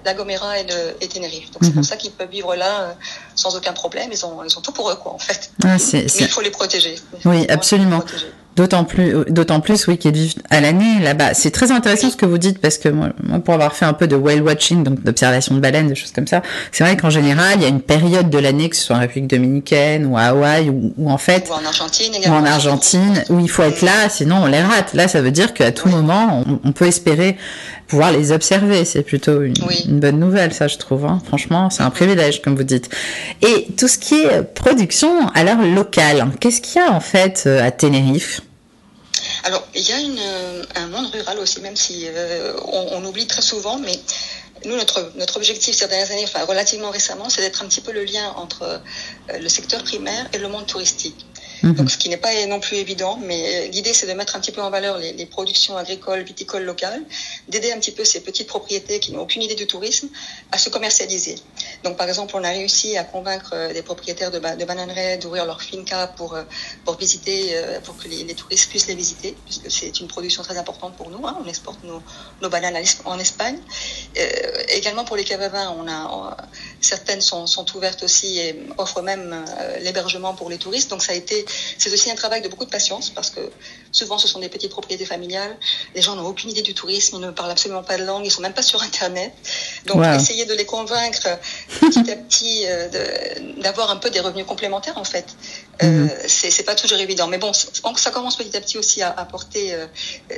la, 0.05 0.13
Gomera 0.13 0.59
et, 0.59 0.63
le, 0.63 0.95
et 1.01 1.07
Tenerife. 1.07 1.51
Donc 1.51 1.61
c'est 1.61 1.67
Mhm. 1.69 1.73
pour 1.75 1.85
ça 1.85 1.95
qu'ils 1.97 2.11
peuvent 2.11 2.29
vivre 2.29 2.55
là 2.55 2.81
euh, 2.81 2.91
sans 3.35 3.55
aucun 3.55 3.73
problème. 3.73 4.09
Ils 4.11 4.25
ont, 4.25 4.39
ils 4.47 4.57
ont 4.57 4.61
tout 4.61 4.71
pour 4.71 4.89
eux, 4.89 4.95
quoi, 4.95 5.13
en 5.13 5.19
fait. 5.19 5.51
Ah, 5.63 5.75
Mais 5.93 6.03
il 6.19 6.27
faut 6.27 6.41
les 6.41 6.51
protéger. 6.51 6.95
Oui, 7.25 7.45
absolument. 7.49 8.01
D'autant 8.55 8.83
plus, 8.83 9.15
d'autant 9.29 9.61
plus, 9.61 9.87
oui, 9.87 9.97
qu'ils 9.97 10.11
vivent 10.13 10.35
à 10.51 10.61
l'année 10.61 10.99
là-bas. 11.01 11.33
C'est 11.33 11.49
très 11.49 11.71
intéressant 11.71 12.11
ce 12.11 12.15
que 12.15 12.27
vous 12.27 12.37
dites 12.37 12.59
parce 12.59 12.77
que 12.77 12.87
moi, 12.87 13.09
moi, 13.23 13.39
pour 13.39 13.55
avoir 13.55 13.75
fait 13.75 13.85
un 13.85 13.93
peu 13.93 14.05
de 14.05 14.15
whale 14.15 14.43
watching, 14.43 14.83
donc 14.83 15.01
d'observation 15.01 15.55
de 15.55 15.59
baleines, 15.59 15.87
des 15.87 15.95
choses 15.95 16.11
comme 16.11 16.27
ça, 16.27 16.43
c'est 16.71 16.83
vrai 16.83 16.95
qu'en 16.95 17.09
général, 17.09 17.53
il 17.55 17.63
y 17.63 17.65
a 17.65 17.69
une 17.69 17.81
période 17.81 18.29
de 18.29 18.37
l'année, 18.37 18.69
que 18.69 18.75
ce 18.75 18.83
soit 18.83 18.95
en 18.95 18.99
République 18.99 19.27
dominicaine 19.27 20.05
ou 20.05 20.17
à 20.19 20.25
Hawaï, 20.25 20.69
où, 20.69 20.93
où 20.99 21.09
en 21.09 21.17
fait, 21.17 21.49
Ou 21.49 21.53
en 21.53 21.65
Argentine 21.65 22.13
ou 22.13 22.17
également. 22.17 22.37
en 22.37 22.45
Argentine, 22.45 23.23
où 23.31 23.39
il 23.39 23.49
faut 23.49 23.63
être 23.63 23.81
là, 23.81 24.07
sinon 24.09 24.43
on 24.43 24.45
les 24.45 24.61
rate. 24.61 24.93
Là, 24.93 25.07
ça 25.07 25.19
veut 25.23 25.31
dire 25.31 25.55
qu'à 25.55 25.71
tout 25.71 25.89
moment, 25.89 26.43
on, 26.47 26.59
on 26.63 26.71
peut 26.73 26.85
espérer 26.85 27.37
pouvoir 27.87 28.11
les 28.11 28.31
observer. 28.31 28.85
C'est 28.85 29.03
plutôt 29.03 29.41
une, 29.41 29.53
Oui. 29.67 29.83
une 29.87 29.99
bonne 29.99 30.19
nouvelle, 30.19 30.53
ça, 30.53 30.67
je 30.67 30.77
trouve. 30.77 31.05
hein. 31.05 31.21
Franchement, 31.25 31.69
c'est 31.69 31.83
un 31.83 31.89
privilège, 31.89 32.41
comme 32.41 32.55
vous 32.55 32.63
dites. 32.63 32.89
Et 33.41 33.67
tout 33.77 33.87
ce 33.87 33.97
qui 33.97 34.15
est 34.23 34.41
production, 34.43 35.27
alors 35.35 35.57
locale, 35.61 36.27
qu'est-ce 36.39 36.61
qu'il 36.61 36.81
y 36.81 36.85
a 36.85 36.91
en 36.91 36.99
fait 37.01 37.43
euh, 37.45 37.63
à 37.65 37.71
Tenerife? 37.71 38.41
Alors, 39.45 39.65
il 39.75 39.81
y 39.87 39.91
a 39.91 39.99
une, 39.99 40.17
euh, 40.19 40.63
un 40.75 40.87
monde 40.87 41.07
rural 41.13 41.37
aussi, 41.39 41.59
même 41.61 41.75
si 41.75 42.05
euh, 42.07 42.53
on, 42.65 42.87
on 42.93 43.05
oublie 43.05 43.27
très 43.27 43.41
souvent, 43.41 43.77
mais 43.77 43.99
nous, 44.65 44.75
notre, 44.77 45.11
notre 45.17 45.35
objectif 45.37 45.75
ces 45.75 45.87
dernières 45.87 46.11
années, 46.11 46.23
enfin 46.23 46.45
relativement 46.45 46.89
récemment, 46.91 47.29
c'est 47.29 47.41
d'être 47.41 47.61
un 47.63 47.67
petit 47.67 47.81
peu 47.81 47.91
le 47.91 48.05
lien 48.05 48.31
entre 48.37 48.63
euh, 48.63 48.77
le 49.39 49.49
secteur 49.49 49.83
primaire 49.83 50.25
et 50.33 50.37
le 50.37 50.47
monde 50.47 50.65
touristique. 50.65 51.25
Mhm. 51.63 51.73
Donc, 51.75 51.89
ce 51.91 51.97
qui 51.97 52.09
n'est 52.09 52.17
pas 52.17 52.33
non 52.47 52.59
plus 52.59 52.77
évident, 52.77 53.17
mais 53.23 53.39
euh, 53.41 53.67
l'idée, 53.69 53.93
c'est 53.93 54.05
de 54.07 54.13
mettre 54.13 54.35
un 54.35 54.39
petit 54.41 54.51
peu 54.51 54.61
en 54.61 54.69
valeur 54.69 54.97
les, 54.97 55.13
les 55.13 55.25
productions 55.25 55.77
agricoles, 55.77 56.23
viticoles 56.23 56.63
locales, 56.63 57.01
d'aider 57.47 57.71
un 57.71 57.79
petit 57.79 57.91
peu 57.91 58.03
ces 58.03 58.21
petites 58.21 58.47
propriétés 58.47 58.99
qui 58.99 59.11
n'ont 59.13 59.21
aucune 59.21 59.41
idée 59.41 59.55
du 59.55 59.65
tourisme 59.67 60.09
à 60.51 60.57
se 60.57 60.69
commercialiser. 60.69 61.35
Donc, 61.83 61.97
par 61.97 62.07
exemple, 62.07 62.35
on 62.35 62.43
a 62.43 62.49
réussi 62.49 62.97
à 62.97 63.03
convaincre 63.03 63.51
euh, 63.53 63.73
des 63.73 63.81
propriétaires 63.81 64.31
de, 64.31 64.39
ba- 64.39 64.55
bananeraies 64.55 65.17
d'ouvrir 65.17 65.45
leur 65.45 65.61
finca 65.61 66.07
pour, 66.07 66.35
euh, 66.35 66.43
pour 66.85 66.97
visiter, 66.97 67.55
pour 67.85 67.95
que 67.97 68.07
les, 68.07 68.23
les 68.23 68.35
touristes 68.35 68.69
puissent 68.69 68.87
les 68.87 68.95
visiter, 68.95 69.35
puisque 69.45 69.71
c'est 69.71 69.99
une 69.99 70.07
production 70.07 70.43
très 70.43 70.57
importante 70.57 70.97
pour 70.97 71.09
nous. 71.09 71.25
hein. 71.25 71.37
On 71.43 71.47
exporte 71.47 71.83
nos, 71.83 72.01
nos 72.41 72.49
bananes 72.49 72.77
en 73.05 73.19
Espagne. 73.19 73.57
Euh, 74.17 74.63
également 74.69 75.05
pour 75.05 75.15
les 75.15 75.23
caves 75.23 75.41
on 75.77 75.87
a, 75.87 76.37
certaines 76.81 77.21
sont, 77.21 77.47
sont 77.47 77.65
ouvertes 77.75 78.03
aussi 78.03 78.39
et 78.39 78.67
offrent 78.77 79.01
même 79.01 79.45
l'hébergement 79.81 80.33
pour 80.33 80.49
les 80.49 80.57
touristes. 80.57 80.89
Donc 80.89 81.03
ça 81.03 81.11
a 81.11 81.15
été, 81.15 81.45
c'est 81.77 81.91
aussi 81.93 82.09
un 82.11 82.15
travail 82.15 82.41
de 82.41 82.47
beaucoup 82.47 82.65
de 82.65 82.69
patience 82.69 83.09
parce 83.09 83.29
que 83.29 83.39
souvent 83.91 84.17
ce 84.17 84.27
sont 84.27 84.39
des 84.39 84.49
petites 84.49 84.71
propriétés 84.71 85.05
familiales. 85.05 85.57
Les 85.95 86.01
gens 86.01 86.15
n'ont 86.15 86.27
aucune 86.27 86.49
idée 86.49 86.61
du 86.61 86.73
tourisme, 86.73 87.17
ils 87.17 87.25
ne 87.25 87.31
parlent 87.31 87.51
absolument 87.51 87.83
pas 87.83 87.97
de 87.97 88.03
langue, 88.03 88.25
ils 88.25 88.31
sont 88.31 88.41
même 88.41 88.53
pas 88.53 88.63
sur 88.63 88.81
Internet. 88.81 89.31
Donc 89.85 89.97
Wow. 89.97 90.13
essayer 90.15 90.45
de 90.45 90.53
les 90.53 90.65
convaincre 90.65 91.27
petit 91.79 92.11
à 92.11 92.15
petit 92.15 92.63
euh, 92.67 92.87
d'avoir 93.61 93.89
un 93.91 93.97
peu 93.97 94.09
des 94.09 94.19
revenus 94.19 94.45
complémentaires 94.45 94.97
en 94.97 95.03
fait. 95.03 95.25
Euh, 95.81 95.87
Mhm. 96.03 96.09
c'est 96.27 96.51
c'est 96.51 96.63
pas 96.63 96.75
toujours 96.75 96.99
évident, 96.99 97.27
mais 97.27 97.37
bon, 97.37 97.51
ça 97.53 98.11
commence 98.11 98.35
petit 98.37 98.55
à 98.55 98.61
petit 98.61 98.77
aussi 98.77 99.01
à, 99.01 99.09
à 99.09 99.25
porter 99.25 99.73
euh, 99.73 99.87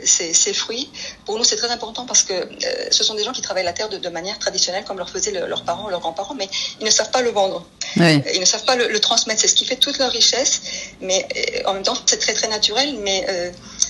ses, 0.04 0.34
ses 0.34 0.54
fruits. 0.54 0.90
Pour 1.26 1.38
nous, 1.38 1.44
c'est 1.44 1.56
très 1.58 1.70
important 1.70 2.06
parce 2.06 2.24
que 2.24 2.34
euh, 2.34 2.48
ce 2.92 3.04
sont 3.04 3.16
des 3.16 3.24
gens 3.24 3.32
qui 3.34 3.42
travaillent 3.42 3.66
la 3.66 3.74
terre 3.74 3.90
de, 3.90 3.98
de 3.98 4.10
manière 4.10 4.40
traditionnelle, 4.40 4.84
comme 4.86 4.98
leur 4.98 5.10
faisaient 5.10 5.32
le- 5.32 5.48
leurs 5.48 5.64
parents, 5.64 5.90
leurs 5.90 6.00
grands-parents, 6.00 6.36
mais 6.36 6.50
ils 6.80 6.86
ne 6.86 6.92
savent 6.92 7.12
pas 7.12 7.22
le 7.22 7.32
vendre. 7.32 7.66
Oui. 7.98 8.22
Ils 8.34 8.40
ne 8.40 8.46
savent 8.46 8.66
pas 8.66 8.76
le, 8.76 8.88
le 8.88 9.00
transmettre. 9.00 9.42
C'est 9.42 9.48
ce 9.48 9.56
qui 9.56 9.66
fait 9.66 9.76
toute 9.78 9.98
leur 10.00 10.12
richesse, 10.12 10.62
mais 11.02 11.28
en 11.66 11.74
même 11.74 11.84
temps, 11.84 11.98
c'est 12.06 12.18
très 12.20 12.34
très 12.34 12.48
naturel. 12.48 12.96
Mais 13.04 13.26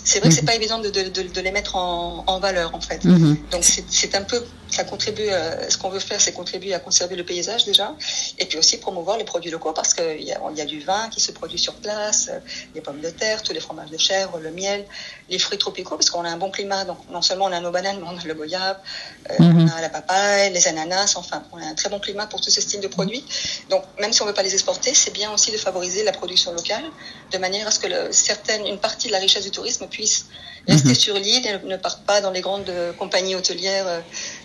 c'est 0.04 0.20
vrai 0.20 0.30
que 0.30 0.36
c'est 0.36 0.42
Mhm. 0.42 0.48
pas 0.48 0.56
évident 0.56 0.80
de, 0.80 0.90
de, 0.90 1.42
les 1.42 1.52
mettre 1.52 1.76
en, 1.76 2.24
en 2.28 2.40
valeur 2.40 2.74
en 2.76 2.82
fait. 2.82 3.04
Mhm. 3.04 3.38
Donc 3.52 3.64
c'est 3.64 4.16
un 4.16 4.24
peu, 4.24 4.44
ça 4.76 4.84
contribue. 4.84 5.30
euh, 5.30 5.70
ce 5.70 5.78
qu'on 5.78 5.90
veut 5.90 6.00
faire, 6.00 6.20
c'est 6.22 6.34
contribuer 6.34 6.74
à 6.74 6.80
conserver 6.80 7.16
le 7.16 7.24
paysage 7.24 7.66
déjà, 7.66 7.96
et 8.38 8.46
puis 8.46 8.58
aussi 8.58 8.78
promouvoir 8.78 9.18
les 9.18 9.24
produits 9.24 9.52
locaux 9.52 9.74
parce 9.74 9.94
qu'il 9.94 10.22
y, 10.22 10.32
a- 10.34 10.40
il 10.52 10.58
y 10.58 10.62
a 10.62 10.66
du 10.66 10.80
vin 10.82 11.10
qui 11.10 11.20
se 11.22 11.32
produit 11.32 11.58
sur 11.60 11.76
place, 11.76 12.30
euh, 12.30 12.40
les 12.76 12.82
pommes 12.82 13.00
de 13.02 13.10
terre, 13.10 13.42
tous 13.44 13.54
les 13.54 13.60
fromages 13.60 13.90
de 13.90 13.98
chèvre, 13.98 14.38
le 14.40 14.52
miel, 14.52 14.86
les 15.30 15.40
fruits 15.40 15.58
tropicaux 15.58 15.96
parce 15.96 16.10
qu'on 16.10 16.26
a 16.26 16.30
un 16.30 16.38
bon 16.38 16.52
climat. 16.52 16.84
Donc 16.86 17.00
non 17.10 17.22
seulement 17.22 17.46
on 17.46 17.52
a 17.52 17.60
nos 17.60 17.72
bananes, 17.72 18.00
mais 18.02 18.08
on 18.08 18.18
a 18.18 18.24
le 18.24 18.34
goyave, 18.34 18.78
euh, 19.32 19.36
Mhm. 19.40 19.70
on 19.70 19.78
a 19.78 19.82
la 19.82 19.90
papaye, 19.90 20.52
les 20.54 20.68
ananas. 20.68 21.14
Enfin, 21.16 21.44
on 21.54 21.58
a 21.62 21.66
un 21.66 21.76
très 21.76 21.90
bon 21.90 22.00
climat 22.00 22.28
pour 22.28 22.42
tous 22.42 22.52
ces 22.52 22.62
styles 22.62 22.82
de 22.82 22.88
produits. 22.88 23.26
Donc 23.70 23.84
même 24.00 24.12
si 24.14 24.22
on 24.22 24.26
veut 24.26 24.34
pas 24.34 24.44
les 24.44 24.54
exporter, 24.54 24.94
c'est 24.94 25.12
bien 25.12 25.32
aussi 25.34 25.52
de 25.52 25.58
favoriser 25.58 26.04
la 26.04 26.12
production 26.12 26.52
locale 26.54 26.84
de 27.32 27.38
manière 27.38 27.68
à 27.68 27.72
ce 27.72 27.80
que 27.80 27.88
le, 27.88 28.12
certaines, 28.12 28.66
une 28.68 28.80
partie 28.80 29.08
de 29.08 29.14
la 29.14 29.20
richesse 29.20 29.44
du 29.44 29.52
tourisme 29.52 29.88
puisse 29.88 30.26
rester 30.68 30.90
Mhm. 30.90 30.96
sur 30.96 31.16
l'île 31.16 31.46
et 31.48 31.60
ne 31.66 31.78
parte 31.78 32.04
pas 32.06 32.22
dans 32.22 32.32
les 32.32 32.42
grandes 32.42 32.70
euh, 32.70 32.92
compagnies 32.94 33.36
hôtelières 33.36 33.86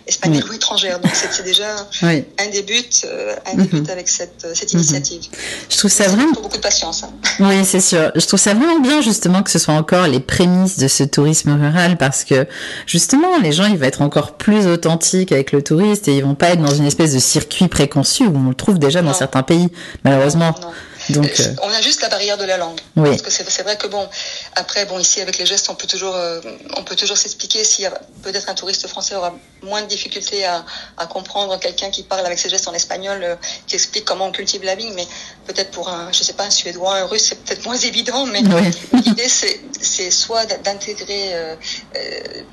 espagnoles 0.07 0.43
ou 0.49 0.53
étrangères. 0.53 0.99
Donc 0.99 1.11
c'est 1.13 1.43
déjà 1.43 1.75
Oui. 2.03 2.25
un 2.39 2.47
des 2.49 2.61
buts, 2.63 2.83
euh, 3.05 3.35
un 3.51 3.55
des 3.55 3.79
Mhm. 3.79 3.87
avec 3.89 4.09
cette, 4.09 4.43
euh, 4.45 4.53
cette 4.55 4.73
initiative. 4.73 5.21
Je 5.69 5.77
trouve 5.77 5.91
ça 5.91 6.05
Il 6.05 6.11
vraiment. 6.11 6.33
faut 6.33 6.41
beaucoup 6.41 6.57
de 6.57 6.61
patience. 6.61 7.03
hein. 7.03 7.11
Oui, 7.39 7.63
c'est 7.65 7.79
sûr. 7.81 8.11
Je 8.15 8.25
trouve 8.25 8.39
ça 8.39 8.53
vraiment 8.53 8.79
bien 8.79 9.01
justement 9.01 9.43
que 9.43 9.51
ce 9.51 9.59
soit 9.59 9.73
encore 9.73 10.07
les 10.07 10.19
prémices 10.19 10.77
de 10.77 10.87
ce 10.87 11.03
tourisme 11.03 11.51
rural 11.59 11.97
parce 11.97 12.23
que 12.23 12.47
justement 12.87 13.37
les 13.41 13.51
gens 13.51 13.65
ils 13.65 13.77
vont 13.77 13.85
être 13.85 14.01
encore 14.01 14.33
plus 14.37 14.67
authentiques 14.67 15.31
avec 15.31 15.51
le 15.51 15.63
touriste 15.63 16.07
et 16.07 16.17
ils 16.17 16.23
vont 16.23 16.35
pas 16.35 16.49
être 16.51 16.61
dans 16.61 16.73
une 16.75 16.85
espèce 16.85 17.13
de 17.13 17.19
circuit 17.19 17.67
préconçu 17.67 18.25
où 18.25 18.35
on 18.37 18.49
le 18.49 18.55
trouve 18.55 18.79
déjà 18.79 19.01
dans 19.01 19.09
Non. 19.11 19.13
certains 19.13 19.43
pays 19.43 19.69
malheureusement. 20.03 20.55
Non. 20.61 20.71
Donc 21.09 21.33
Euh, 21.39 21.43
On 21.63 21.69
a 21.69 21.81
juste 21.81 22.01
la 22.01 22.09
barrière 22.09 22.37
de 22.37 22.43
la 22.45 22.57
langue. 22.57 22.79
oui. 22.95 23.09
Parce 23.09 23.21
que 23.23 23.31
c'est 23.31 23.63
vrai 23.63 23.75
que 23.77 23.87
bon, 23.87 24.07
après 24.55 24.85
bon 24.85 24.99
ici 24.99 25.21
avec 25.21 25.37
les 25.37 25.45
gestes 25.45 25.69
on 25.69 25.75
peut 25.75 25.87
toujours 25.87 26.15
euh, 26.15 26.41
on 26.75 26.83
peut 26.83 26.95
toujours 26.95 27.17
s'expliquer. 27.17 27.63
Si 27.63 27.85
peut-être 28.21 28.49
un 28.49 28.53
touriste 28.55 28.87
français 28.87 29.15
aura 29.15 29.33
moins 29.63 29.81
de 29.81 29.87
difficultés 29.87 30.45
à, 30.45 30.65
à 30.97 31.05
comprendre 31.07 31.57
quelqu'un 31.59 31.89
qui 31.89 32.03
parle 32.03 32.25
avec 32.25 32.39
ses 32.39 32.49
gestes 32.49 32.67
en 32.67 32.73
espagnol 32.73 33.23
euh, 33.23 33.35
qui 33.67 33.75
explique 33.75 34.05
comment 34.05 34.25
on 34.25 34.31
cultive 34.31 34.63
la 34.63 34.75
vigne, 34.75 34.93
mais 34.93 35.07
peut-être 35.45 35.71
pour 35.71 35.89
un 35.89 36.11
je 36.11 36.23
sais 36.23 36.33
pas 36.33 36.45
un 36.45 36.49
suédois, 36.49 36.95
un 36.97 37.05
russe 37.05 37.25
c'est 37.29 37.43
peut-être 37.43 37.65
moins 37.65 37.77
évident, 37.91 38.25
mais 38.25 38.41
Oui. 38.45 39.01
l'idée 39.05 39.29
c'est 39.29 39.61
c'est 39.81 40.11
soit 40.11 40.45
d'intégrer 40.45 41.33
euh, 41.33 41.55
euh, 41.95 42.43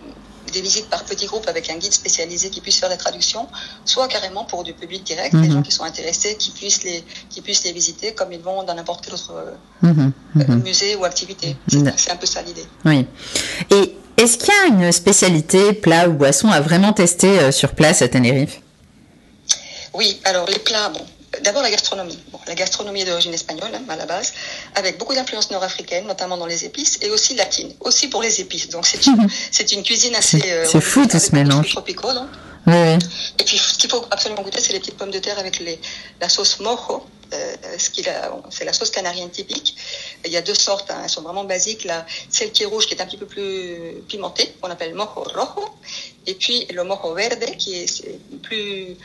des 0.51 0.61
visites 0.61 0.89
par 0.89 1.05
petits 1.05 1.27
groupes 1.27 1.49
avec 1.49 1.69
un 1.71 1.77
guide 1.77 1.93
spécialisé 1.93 2.51
qui 2.51 2.61
puisse 2.61 2.79
faire 2.79 2.89
la 2.89 2.97
traduction, 2.97 3.47
soit 3.85 4.09
carrément 4.09 4.45
pour 4.45 4.65
du 4.65 4.73
public 4.73 5.03
direct, 5.05 5.33
Mhm. 5.35 5.43
des 5.47 5.51
gens 5.53 5.63
qui 5.63 5.73
sont 5.73 5.85
intéressés, 5.85 6.37
qui 6.37 6.51
puissent 6.51 6.83
les, 6.85 7.05
qui 7.31 7.41
puissent 7.41 7.65
les 7.65 7.73
visiter 7.73 8.13
comme 8.13 8.33
ils 8.33 8.41
vont 8.41 8.63
dans 8.63 8.75
n'importe 8.75 9.05
quel 9.05 9.15
autre 9.15 9.33
euh, 9.35 9.53
Mhm, 9.83 10.13
euh, 10.41 10.45
mhm. 10.49 10.63
musée 10.63 10.97
ou 10.97 11.05
activité. 11.05 11.57
Mhm. 11.73 11.85
C'est 11.87 11.99
c'est 11.99 12.11
un 12.11 12.17
peu 12.17 12.27
ça 12.27 12.43
l'idée. 12.43 12.67
Oui. 12.85 13.07
Et 13.71 13.95
est-ce 14.17 14.37
qu'il 14.39 14.49
y 14.49 14.59
a 14.59 14.67
une 14.67 14.93
spécialité, 14.93 15.73
plat 15.73 16.09
ou 16.09 16.13
boisson 16.13 16.49
à 16.51 16.61
vraiment 16.61 16.93
tester 16.93 17.39
euh, 17.39 17.53
sur 17.53 17.73
place 17.75 18.03
à 18.03 18.09
Tenerife? 18.09 18.61
Oui, 19.95 20.21
alors 20.25 20.47
les 20.49 20.59
plats, 20.59 20.89
bon, 20.91 21.01
D'abord 21.43 21.63
la 21.63 21.71
gastronomie. 21.71 22.19
Bon, 22.33 22.39
la 22.47 22.55
gastronomie 22.55 23.03
est 23.03 23.05
d'origine 23.05 23.35
espagnole 23.35 23.71
hein, 23.75 23.83
à 23.89 23.97
la 23.97 24.07
base, 24.07 24.33
avec 24.75 24.99
beaucoup 24.99 25.15
d'influences 25.15 25.51
nord-africaines, 25.51 26.07
notamment 26.07 26.37
dans 26.37 26.47
les 26.47 26.65
épices, 26.65 26.99
et 27.03 27.11
aussi 27.11 27.35
latine, 27.35 27.73
aussi 27.81 28.09
pour 28.09 28.23
les 28.23 28.41
épices. 28.41 28.69
Donc 28.69 28.87
c'est 28.87 29.07
une, 29.07 29.29
c'est 29.51 29.73
une 29.73 29.83
cuisine 29.83 30.15
assez. 30.15 30.41
euh, 30.51 30.67
c'est 30.71 30.81
fou 30.81 31.07
tout 31.07 31.19
ce 31.19 31.35
mélange. 31.35 31.71
Tropicaux, 31.71 32.13
donc. 32.13 32.29
Oui, 32.67 32.75
oui. 32.75 32.99
Et 33.39 33.45
puis 33.45 33.57
ce 33.57 33.79
qu'il 33.79 33.89
faut 33.89 34.05
absolument 34.11 34.43
goûter, 34.43 34.61
c'est 34.61 34.73
les 34.73 34.81
petites 34.81 34.97
pommes 34.97 35.11
de 35.11 35.19
terre 35.19 35.39
avec 35.39 35.59
les, 35.59 35.81
la 36.21 36.29
sauce 36.29 36.61
mojo. 36.61 37.05
Euh, 37.35 37.55
ce 37.77 37.91
qu'il 37.91 38.09
a, 38.09 38.33
c'est 38.49 38.65
la 38.65 38.73
sauce 38.73 38.91
canarienne 38.91 39.29
typique. 39.31 39.77
Il 40.25 40.33
y 40.33 40.37
a 40.37 40.41
deux 40.41 40.55
sortes, 40.55 40.91
hein, 40.91 41.01
elles 41.03 41.11
sont 41.11 41.21
vraiment 41.21 41.45
basiques. 41.45 41.85
La, 41.85 42.07
celle 42.31 42.53
qui 42.53 42.63
est 42.63 42.67
rouge, 42.67 42.87
qui 42.87 42.95
est 42.95 43.03
un 43.03 43.07
petit 43.07 43.19
peu 43.19 43.27
plus 43.27 44.03
pimentée, 44.09 44.55
qu'on 44.61 44.71
appelle 44.71 44.95
mojo 44.95 45.25
rojo, 45.25 45.69
et 46.27 46.35
puis 46.35 46.67
le 46.73 46.85
mojo 46.85 47.13
verde, 47.15 47.45
qui 47.59 47.75
est, 47.75 48.19
plus 48.43 48.97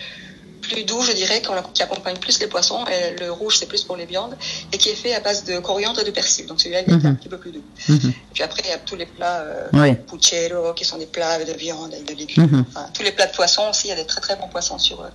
plus 0.64 0.84
doux, 0.84 1.02
je 1.02 1.12
dirais, 1.12 1.42
qui 1.74 1.84
accompagne 1.84 2.18
plus 2.18 2.40
les 2.40 2.48
poissons. 2.48 2.84
Et 2.88 3.20
le 3.20 3.32
rouge, 3.32 3.58
c'est 3.60 3.68
plus 3.68 3.84
pour 3.84 3.96
les 3.96 4.06
viandes, 4.06 4.36
et 4.72 4.78
qui 4.78 4.90
est 4.90 4.96
fait 4.96 5.14
à 5.14 5.20
base 5.20 5.44
de 5.44 5.60
coriandre 5.60 6.00
et 6.00 6.04
de 6.04 6.12
persil. 6.12 6.46
Donc 6.48 6.60
celui-là, 6.62 6.82
il 6.88 6.92
est 6.92 6.98
Mhm. 6.98 7.06
un 7.06 7.14
petit 7.16 7.30
peu 7.30 7.38
plus 7.38 7.52
doux. 7.52 7.64
Mhm. 7.90 8.10
Et 8.10 8.34
puis 8.34 8.44
après, 8.44 8.62
il 8.66 8.70
y 8.70 8.74
a 8.74 8.78
tous 8.80 8.96
les 8.96 9.06
plats 9.06 9.42
euh, 9.42 9.68
Oui. 9.74 9.94
puchero, 9.96 10.74
qui 10.74 10.86
sont 10.86 10.98
des 10.98 11.06
plats 11.06 11.44
de 11.44 11.54
viande 11.54 11.94
et 11.94 12.02
de 12.02 12.14
légumes. 12.18 12.46
Mhm. 12.46 12.66
Enfin, 12.70 12.88
tous 12.94 13.04
les 13.04 13.12
plats 13.12 13.28
de 13.28 13.34
poissons 13.34 13.68
aussi, 13.70 13.88
il 13.88 13.90
y 13.90 13.94
a 13.94 13.96
des 13.96 14.06
très 14.06 14.22
très 14.22 14.36
bons 14.36 14.48
poissons 14.48 14.80
sur, 14.80 15.02
euh, 15.02 15.08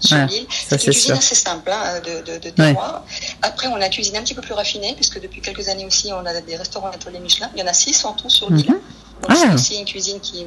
sur 0.00 0.16
Ouais, 0.16 0.26
l'île. 0.26 0.46
C'est 0.50 0.76
une 0.76 0.92
cuisine 0.92 1.14
sûr. 1.14 1.16
assez 1.18 1.34
simple 1.34 1.70
hein, 1.72 2.00
de, 2.00 2.32
de, 2.32 2.38
de 2.38 2.50
terroir. 2.50 3.04
Après, 3.42 3.68
on 3.68 3.76
a 3.80 3.86
une 3.86 3.90
cuisine 3.92 4.16
un 4.16 4.22
petit 4.22 4.34
peu 4.34 4.42
plus 4.42 4.54
raffinée, 4.54 4.94
puisque 4.94 5.20
depuis 5.20 5.40
quelques 5.40 5.68
années 5.68 5.86
aussi, 5.86 6.12
on 6.12 6.24
a 6.26 6.40
des 6.40 6.56
restaurants 6.56 6.92
étoilés 6.92 7.20
Michelin. 7.20 7.48
Il 7.54 7.60
y 7.60 7.62
en 7.62 7.66
a 7.66 7.72
six 7.72 8.04
en 8.04 8.12
tout 8.12 8.28
sur 8.30 8.50
l'île. 8.50 8.74
Donc 9.22 9.30
Ah. 9.30 9.34
c'est 9.40 9.54
aussi 9.54 9.74
une 9.78 9.84
cuisine 9.84 10.20
qui, 10.20 10.46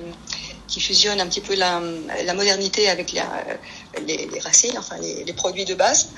qui 0.67 0.79
fusionne 0.79 1.19
un 1.19 1.27
petit 1.27 1.41
peu 1.41 1.55
la, 1.55 1.81
la 2.25 2.33
modernité 2.33 2.89
avec 2.89 3.11
la, 3.13 3.25
les, 4.07 4.29
les 4.31 4.39
racines, 4.39 4.77
enfin 4.77 4.95
les, 5.01 5.23
les 5.25 5.33
produits 5.33 5.65
de 5.65 5.73
base. 5.75 6.09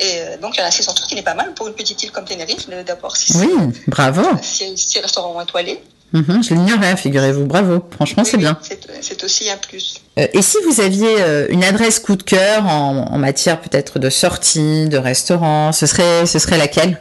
Et 0.00 0.04
euh, 0.20 0.36
donc 0.38 0.56
il 0.56 0.60
y 0.60 0.62
en 0.62 0.66
a 0.66 0.70
six 0.70 0.88
en 0.88 0.94
tout, 0.94 1.02
ce 1.02 1.08
qui 1.08 1.14
n'est 1.14 1.22
pas 1.22 1.34
mal 1.34 1.52
pour 1.54 1.68
une 1.68 1.74
petite 1.74 2.02
île 2.02 2.10
comme 2.10 2.24
Tenerife, 2.24 2.68
d'avoir 2.86 3.16
six, 3.16 3.34
Oui, 3.36 3.48
bravo. 3.86 4.22
six, 4.42 4.76
six 4.76 4.98
restaurants 5.00 5.40
étoilés. 5.42 5.82
Mhm, 6.12 6.42
je 6.42 6.54
l'ignorais, 6.54 6.96
figurez-vous, 6.96 7.44
bravo. 7.44 7.84
Franchement, 7.90 8.24
c'est 8.24 8.38
Oui, 8.38 8.44
bien. 8.44 8.58
C'est 8.62 8.80
c'est 9.02 9.22
aussi 9.24 9.50
un 9.50 9.58
plus. 9.58 9.96
Euh, 10.18 10.26
et 10.32 10.40
si 10.40 10.56
vous 10.66 10.80
aviez 10.80 11.20
euh, 11.20 11.46
une 11.50 11.62
adresse 11.62 11.98
coup 11.98 12.16
de 12.16 12.22
cœur 12.22 12.64
en, 12.64 13.08
en 13.12 13.18
matière 13.18 13.60
peut-être 13.60 13.98
de 13.98 14.08
sortie, 14.08 14.88
de 14.88 14.96
restaurant, 14.96 15.70
ce 15.72 15.84
serait, 15.84 16.24
ce 16.24 16.38
serait 16.38 16.56
laquelle? 16.56 16.98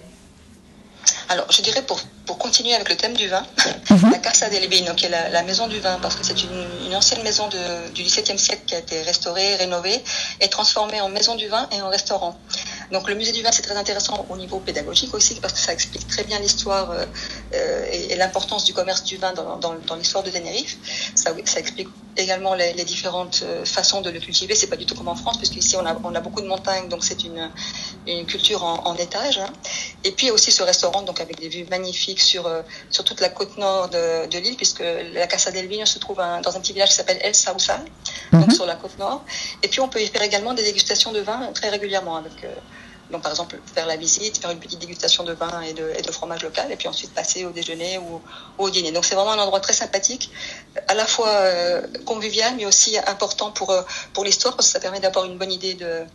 Alors, 1.30 1.50
je 1.50 1.62
dirais 1.62 1.82
pour, 1.84 2.02
pour 2.38 2.46
continuer 2.46 2.76
avec 2.76 2.90
le 2.90 2.96
thème 2.96 3.16
du 3.16 3.28
vin, 3.28 3.46
Mhm. 3.90 4.12
la 4.12 4.20
Casa 4.20 4.48
del 4.50 4.68
Vino, 4.70 4.94
qui 4.94 5.06
est 5.06 5.10
la, 5.10 5.30
la 5.30 5.42
maison 5.44 5.68
du 5.68 5.80
vin, 5.80 5.98
parce 6.00 6.16
que 6.16 6.24
c'est 6.24 6.44
une, 6.44 6.66
une 6.86 6.96
ancienne 6.96 7.24
maison 7.24 7.48
de, 7.48 7.90
du 7.94 8.04
XVIIe 8.04 8.38
siècle 8.38 8.62
qui 8.68 8.76
a 8.76 8.80
été 8.80 9.02
restaurée, 9.02 9.56
rénovée 9.56 10.04
et 10.40 10.48
transformée 10.50 11.02
en 11.02 11.10
maison 11.10 11.36
du 11.36 11.48
vin 11.48 11.68
et 11.72 11.82
en 11.82 11.90
restaurant. 11.90 12.40
Donc, 12.92 13.10
le 13.10 13.16
musée 13.16 13.32
du 13.32 13.42
vin, 13.42 13.52
c'est 13.52 13.64
très 13.64 13.76
intéressant 13.76 14.26
au 14.30 14.38
niveau 14.38 14.60
pédagogique 14.60 15.14
aussi, 15.14 15.36
parce 15.42 15.54
que 15.54 15.60
ça 15.60 15.74
explique 15.74 16.08
très 16.08 16.24
bien 16.26 16.40
l'histoire 16.40 16.92
euh, 16.92 17.06
euh, 17.56 17.86
et, 17.92 18.14
et 18.14 18.16
l'importance 18.16 18.64
du 18.66 18.74
commerce 18.74 19.04
du 19.04 19.18
vin 19.18 19.34
dans, 19.34 19.58
dans, 19.58 19.76
dans 19.76 19.96
l'histoire 19.96 20.24
de 20.24 20.30
Tenerife. 20.30 20.78
Ça, 21.16 21.32
ça 21.46 21.60
explique 21.60 21.90
également 22.18 22.54
les, 22.56 22.74
les 22.74 22.84
différentes 22.84 23.40
euh, 23.44 23.66
façons 23.66 24.02
de 24.02 24.10
le 24.10 24.20
cultiver. 24.20 24.56
C'est 24.56 24.68
pas 24.68 24.76
du 24.78 24.86
tout 24.86 24.96
comme 24.96 25.08
en 25.08 25.16
France, 25.16 25.38
puisque 25.38 25.56
ici 25.58 25.76
on 25.76 25.86
a, 25.86 25.96
on 26.04 26.14
a 26.16 26.20
beaucoup 26.20 26.42
de 26.42 26.48
montagnes, 26.48 26.88
donc 26.90 27.04
c'est 27.04 27.24
une, 27.24 27.52
une 28.06 28.26
culture 28.26 28.64
en, 28.64 28.76
en 28.86 28.96
étage. 28.96 29.38
hein. 29.40 29.50
Et 30.04 30.12
puis 30.12 30.32
aussi 30.32 30.52
ce 30.52 30.64
restaurant, 30.64 31.02
donc 31.02 31.20
avec 31.22 31.38
des 31.40 31.50
vues 31.50 31.66
magnifiques 31.70 32.22
sur, 32.22 32.46
euh, 32.48 32.62
sur 32.90 33.04
toute 33.04 33.20
la 33.20 33.30
côte 33.30 33.58
nord 33.58 33.90
de, 33.90 34.28
de 34.28 34.38
l'île, 34.38 34.56
puisque 34.56 34.80
la 34.82 35.28
Casa 35.28 35.52
del 35.52 35.68
Vino 35.68 35.86
se 35.86 36.00
trouve 36.00 36.20
un- 36.20 36.40
dans 36.42 36.56
un 36.56 36.62
petit 36.62 36.74
village 36.74 36.90
qui 36.90 36.96
s'appelle 36.96 37.20
El 37.22 37.36
Sausal, 37.36 37.84
donc 38.32 38.48
Mhm. 38.48 38.52
sur 38.52 38.66
la 38.66 38.76
côte 38.76 38.98
nord. 39.00 39.26
Et 39.64 39.68
puis 39.68 39.80
on 39.82 39.90
peut 39.90 40.02
y 40.02 40.08
faire 40.08 40.22
également 40.22 40.54
des 40.54 40.64
dégustations 40.64 41.12
de 41.12 41.20
vin 41.22 41.52
très 41.54 41.70
régulièrement. 41.70 42.16
Avec, 42.16 42.44
euh, 42.44 42.56
donc 43.10 43.24
par 43.24 43.32
exemple 43.32 43.60
faire 43.74 43.86
la 43.88 43.96
visite, 43.96 44.38
faire 44.42 44.52
une 44.52 44.60
petite 44.60 44.80
dégustation 44.80 45.24
de 45.24 45.34
vin 45.34 45.62
et 45.62 45.74
de, 45.74 45.94
et 45.98 46.02
de 46.02 46.12
fromage 46.12 46.44
local, 46.44 46.72
et 46.72 46.76
puis 46.76 46.88
ensuite 46.90 47.14
passer 47.14 47.46
au 47.46 47.52
déjeuner 47.52 47.98
ou, 47.98 48.22
ou 48.58 48.64
au 48.66 48.70
dîner. 48.70 48.92
Donc 48.92 49.06
c'est 49.06 49.16
vraiment 49.16 49.32
un 49.32 49.40
endroit 49.40 49.62
très 49.62 49.74
sympathique, 49.74 50.30
à 50.88 50.94
la 50.94 51.06
fois 51.06 51.30
euh, 51.30 51.82
convivial, 52.06 52.56
mais 52.56 52.66
aussi 52.66 52.98
important 53.08 53.52
pour, 53.52 53.72
euh, 53.72 53.82
pour 54.14 54.24
l'histoire, 54.26 54.56
parce 54.56 54.68
que 54.68 54.74
ça 54.74 54.80
permet 54.80 55.00
d'avoir 55.00 55.26
une 55.26 55.38
bonne 55.38 55.52
idée 55.52 55.74
de, 55.74 56.06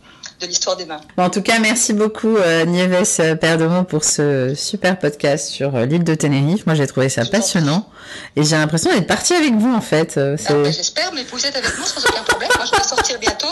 de 0.41 0.45
l'histoire 0.47 0.75
des. 0.77 0.85
Bon, 0.85 0.97
En 1.17 1.29
tout 1.29 1.41
cas, 1.41 1.59
merci 1.59 1.93
beaucoup 1.93 2.35
euh, 2.37 2.65
Nieves 2.65 3.07
euh, 3.19 3.35
Perdomo 3.35 3.83
pour 3.83 4.03
ce 4.03 4.53
super 4.55 4.99
podcast 4.99 5.47
sur 5.49 5.75
euh, 5.75 5.85
l'île 5.85 6.03
de 6.03 6.15
Tenerife. 6.15 6.65
Moi, 6.65 6.75
j'ai 6.75 6.87
trouvé 6.87 7.09
ça 7.09 7.23
passionnant 7.25 7.87
et 8.35 8.43
j'ai 8.43 8.55
l'impression 8.57 8.91
d'être 8.91 9.07
partie 9.07 9.33
avec 9.33 9.53
vous 9.53 9.73
en 9.73 9.81
fait. 9.81 10.17
Euh, 10.17 10.35
Ah, 10.47 10.53
ben, 10.53 10.71
J'espère, 10.73 11.11
mais 11.13 11.23
vous 11.31 11.45
êtes 11.45 11.55
avec 11.55 11.77
moi 11.77 11.87
sans 11.87 12.01
aucun 12.05 12.23
problème. 12.23 12.49
Moi, 12.57 12.65
je 12.71 12.77
vais 12.77 12.83
sortir 12.83 13.17
bientôt. 13.19 13.47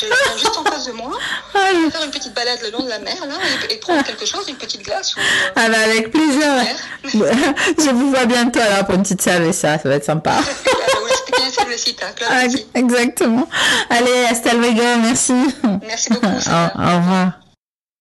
Je 0.00 0.06
viens 0.06 0.38
juste 0.38 0.56
en 0.58 0.64
face 0.64 0.86
de 0.86 0.92
moi. 0.92 1.10
Ah, 1.54 1.58
Je 1.74 1.84
vais 1.84 1.90
faire 1.90 2.04
une 2.04 2.10
petite 2.10 2.34
balade 2.34 2.58
le 2.62 2.70
long 2.70 2.84
de 2.84 2.88
la 2.88 2.98
mer 3.00 3.16
là, 3.28 3.34
et, 3.68 3.74
et 3.74 3.76
prendre 3.78 4.02
quelque 4.04 4.24
chose, 4.26 4.44
une 4.48 4.56
petite 4.56 4.82
glace. 4.84 5.14
Ou, 5.16 5.20
ah 5.56 5.68
bah 5.68 5.76
avec 5.84 6.10
plaisir. 6.10 6.48
Je 7.04 7.90
vous 7.90 8.10
vois 8.10 8.24
bientôt 8.26 8.60
alors 8.60 8.86
pour 8.86 8.94
une 8.94 9.02
petite 9.02 9.22
cerveza, 9.22 9.78
ça 9.78 9.88
va 9.88 9.96
être 9.96 10.04
sympa. 10.04 10.34
Ah, 12.28 12.48
sí. 12.48 12.66
exactement. 12.74 13.48
Allez, 13.88 14.26
hasta 14.30 14.54
luego, 14.54 14.82
merci. 15.02 15.32
Merci 15.86 16.10
beaucoup. 16.10 16.26
Au 16.76 16.96
revoir. 16.96 17.49